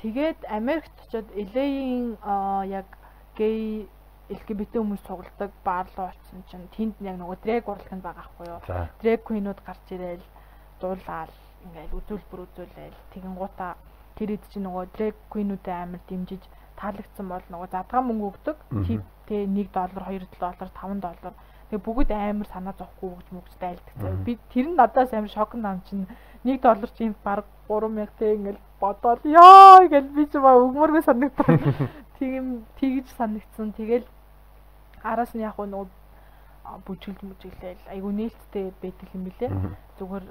[0.00, 2.86] Тэгээд Америкт очиод LA-ийн аа, яг
[3.36, 3.90] гей
[4.30, 8.60] LGBT хүмүүс цугладаг баар руу очсон чинь тэнд яг нөгөө дрэг урлагт байгаа байхгүй юу?
[9.02, 10.26] Дрэг queen-ууд гарч ирээл
[10.78, 11.34] дуулаал
[11.66, 13.74] ингээл үзүүлбэр үзүүлээл тэгэн гутаа
[14.20, 16.44] тэр хэд чинь нөгөө дрэг queen-уудаа амар дэмжиж
[16.76, 18.56] таалагдсан бол нөгөө задгаа мөнгө өгдөг.
[19.24, 21.34] Тэ 1 доллар, 2 доллар, 5 доллар.
[21.72, 23.16] Тэгээ бүгд амар санаа зовхгүй
[23.60, 23.94] дайлдаг.
[23.96, 24.12] заяа.
[24.12, 24.24] Мгм.
[24.24, 26.04] Би тэр нь надаас амар шок нам чинь
[26.44, 31.56] 1 доллар чинь баг 3000 тэ ингээл бодоол ёо гэл би ч ба өгмөргөө санагдсан.
[32.18, 33.72] Тийм тэгж санагдсан.
[33.72, 34.04] Тэгэл
[35.00, 35.88] араас нь яг нөгөө
[36.84, 39.48] бүжгэлж мүжгэлээл айгу нээлттэй байдаг юм билэ.
[39.96, 40.26] Зүгээр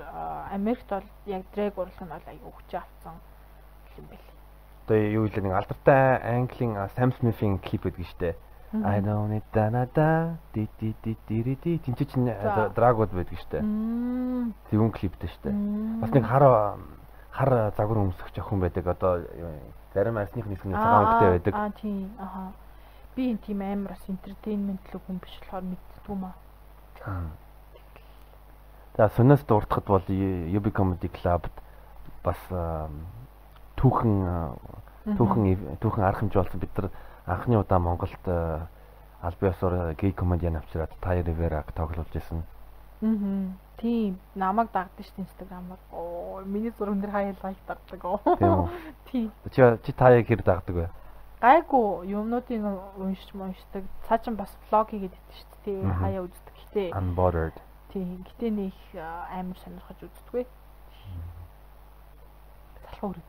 [0.54, 3.18] Америкт бол яг дрэг урлаг нь бол айгу хүч авсан
[4.00, 4.26] юм бэл.
[4.88, 8.36] Одоо юу вэ нэг алдартай английн Sam Smith-ийн клип байдаг штэ.
[8.72, 12.70] I don't need da da da di di di di di di чинь За.
[12.70, 13.62] драгууд байдаг штэ.
[14.70, 15.50] Зөвхөн клиптэй штэ.
[16.02, 16.78] Бас нэг хар
[17.34, 18.86] хар загвар өмсөх охин байдаг.
[18.86, 19.26] Одоо
[19.94, 21.54] зарим арсных нисгний цагаан өнгөтэй байдаг.
[21.56, 22.14] Аа тийм.
[22.20, 22.54] Аха.
[23.16, 26.36] Би энэ тийм амар бас entertainment л хүн биш болохоор мэддгүй маа.
[28.98, 31.50] За сүнээс дуртахад бол UB Comedy Club-д
[32.22, 32.38] бас
[33.80, 34.14] түүхэн
[35.18, 35.44] түүхэн
[35.80, 36.92] түүхэн арга хэмжээ болсон бид нар
[37.26, 38.68] анхны удаа Монголд а,
[39.24, 42.44] аль биесээр гей комедиан авчираад Tire Rivera-г тоглуулж исэн.
[43.02, 43.56] Аа.
[43.80, 44.20] Тийм.
[44.36, 45.80] Намайг дагдаг шүү дээ Instagram-аар.
[45.96, 48.04] Оо, миний зураг нэр хаяа лайк дагдаг.
[49.08, 49.32] Тийм.
[49.56, 50.90] Чи чи таяг хэр дагдаг вэ?
[51.40, 52.60] Гайгүй юмнуудыг
[53.00, 53.84] уншиж уншдаг.
[54.08, 55.96] Цаа чин бас влог хийгээд идэв шүү дээ.
[55.96, 56.56] Хаяа үздэг.
[56.60, 57.56] Гэтэ Unbothered.
[57.96, 58.28] тийм.
[58.28, 60.44] Гэтэ нэг амар сонирхож үздэггүй.
[62.84, 63.28] Салхуу өрөд.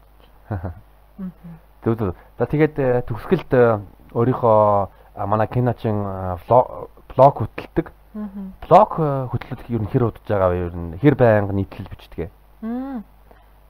[1.84, 2.14] Зөв.
[2.38, 3.80] За тэгээд э, төгсгөлд э,
[4.12, 6.04] өөрийнхөө манай киночин
[6.48, 7.92] блог хөтэлдэг.
[8.12, 8.52] Мм.
[8.66, 10.58] Блог э, хөтлөлт ер нь хэр удаж байгаа вэ?
[10.66, 12.30] Ер нь хэр байнга нийтлэл бичдэг.
[12.60, 13.04] Мм.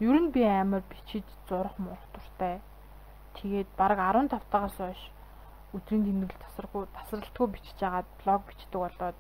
[0.01, 2.59] Ер нь би амар бичиж зурх мурах дуртай.
[3.37, 5.01] Тэгээд баг 15 тагаас хойш
[5.77, 9.19] өдрийн тэмдэглэл тасаргүй тасралтгүй бичиж агаад блог бичдэг болоод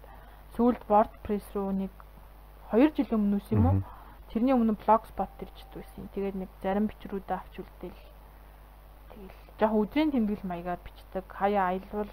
[0.57, 1.93] сүүлд WordPress руу нэг
[2.75, 3.77] 2 жилийн өмнөөс юм уу?
[4.31, 6.09] Тэрний өмнө Blogspot дээр бичдэг байсан.
[6.15, 8.03] Тэгээд нэг зарим бичрүүдээ авч үлдээл.
[9.11, 11.25] Тэгэл жоохон өдрийн тэмдэглэл маягаар бичдэг.
[11.27, 12.11] Хаяа аялвал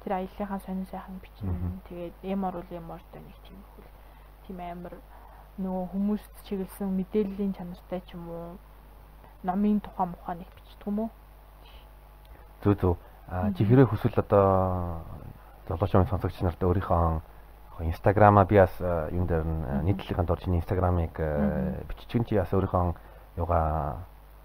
[0.00, 1.52] тэр аяллахаа сонин сайхан бичнэ.
[1.92, 3.88] Тэгээд ямар бол ямартай нэг тийм хөл.
[4.48, 4.96] Тийм амар
[5.60, 8.56] нөгөө хүмүүст чиглэсэн мэдээллийн чанартай ч юм уу
[9.44, 11.10] номын тухай мухаа нэг бичдэг юм уу?
[12.64, 12.96] Зөв зөв.
[13.28, 13.68] А чи Мгм.
[13.68, 15.04] хэрэг хүсвэл одоо
[15.68, 17.20] золоочмын сонсогч нарт өөрийнхөө
[17.80, 18.80] Инстаграмаа би бас
[19.12, 19.44] юм дээр
[19.84, 21.74] нийтлэлийн дор чиний Инстаграмыг Мгм.
[21.88, 22.94] биччихэн чи бас өөрийнхөө
[23.38, 23.96] юга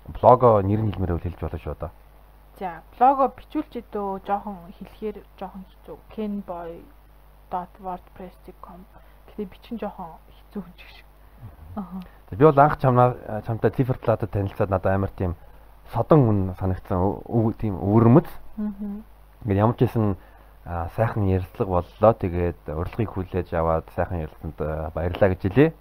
[0.08, 1.90] блого нэр нь хэлмээрээ хэлж болно шүү одоо.
[2.60, 5.98] За, блого бичүүлч идөө жоохон хэлэхээр жоохон хэцүү.
[6.14, 8.80] kenboy.wordpress.com
[9.34, 11.06] гэдэг бичин жоохон хэцүү юм шиг.
[11.76, 12.02] Аа.
[12.30, 15.36] Би бол анх чамнаа чамтай циферплатад танилцаад надад амар тийм
[15.94, 18.28] содон хүн санагдсан өв тийм өвөрмөц.
[18.58, 18.72] Аа.
[19.44, 20.16] Ингээд ямар ч а,
[20.66, 22.14] сайхан ярилцлага боллоо.
[22.14, 24.58] Тэгээд урилгыг хүлээж аваад сайхан ярилцсанд
[24.96, 25.74] баярлалаа гэж хэлье.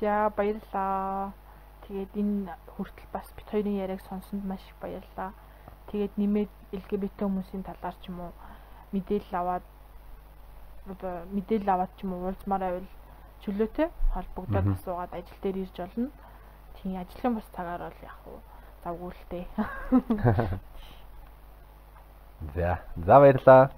[0.00, 1.32] За, баярлалаа.
[1.88, 5.32] Тэгээд энэ хүртэл бас бит хоёрын яриаг сонсонд маш их баярлалаа.
[5.88, 8.32] Тэгээд нэмээд LGBT хүмүүсийн талаар ч юм уу
[8.92, 9.64] мэдээлэл аваад
[10.90, 12.90] одоо мэдээлэл аваад ч юм уу уулзмаар байвал
[13.46, 16.10] чөлөөтэй холбогдоод асуугаад ажил дээр ирж олно.
[16.82, 18.42] Тийм ажлын бас цагаар бол яг уу
[18.82, 19.46] завгүй л дээ.
[22.54, 23.70] За, за баярлалаа.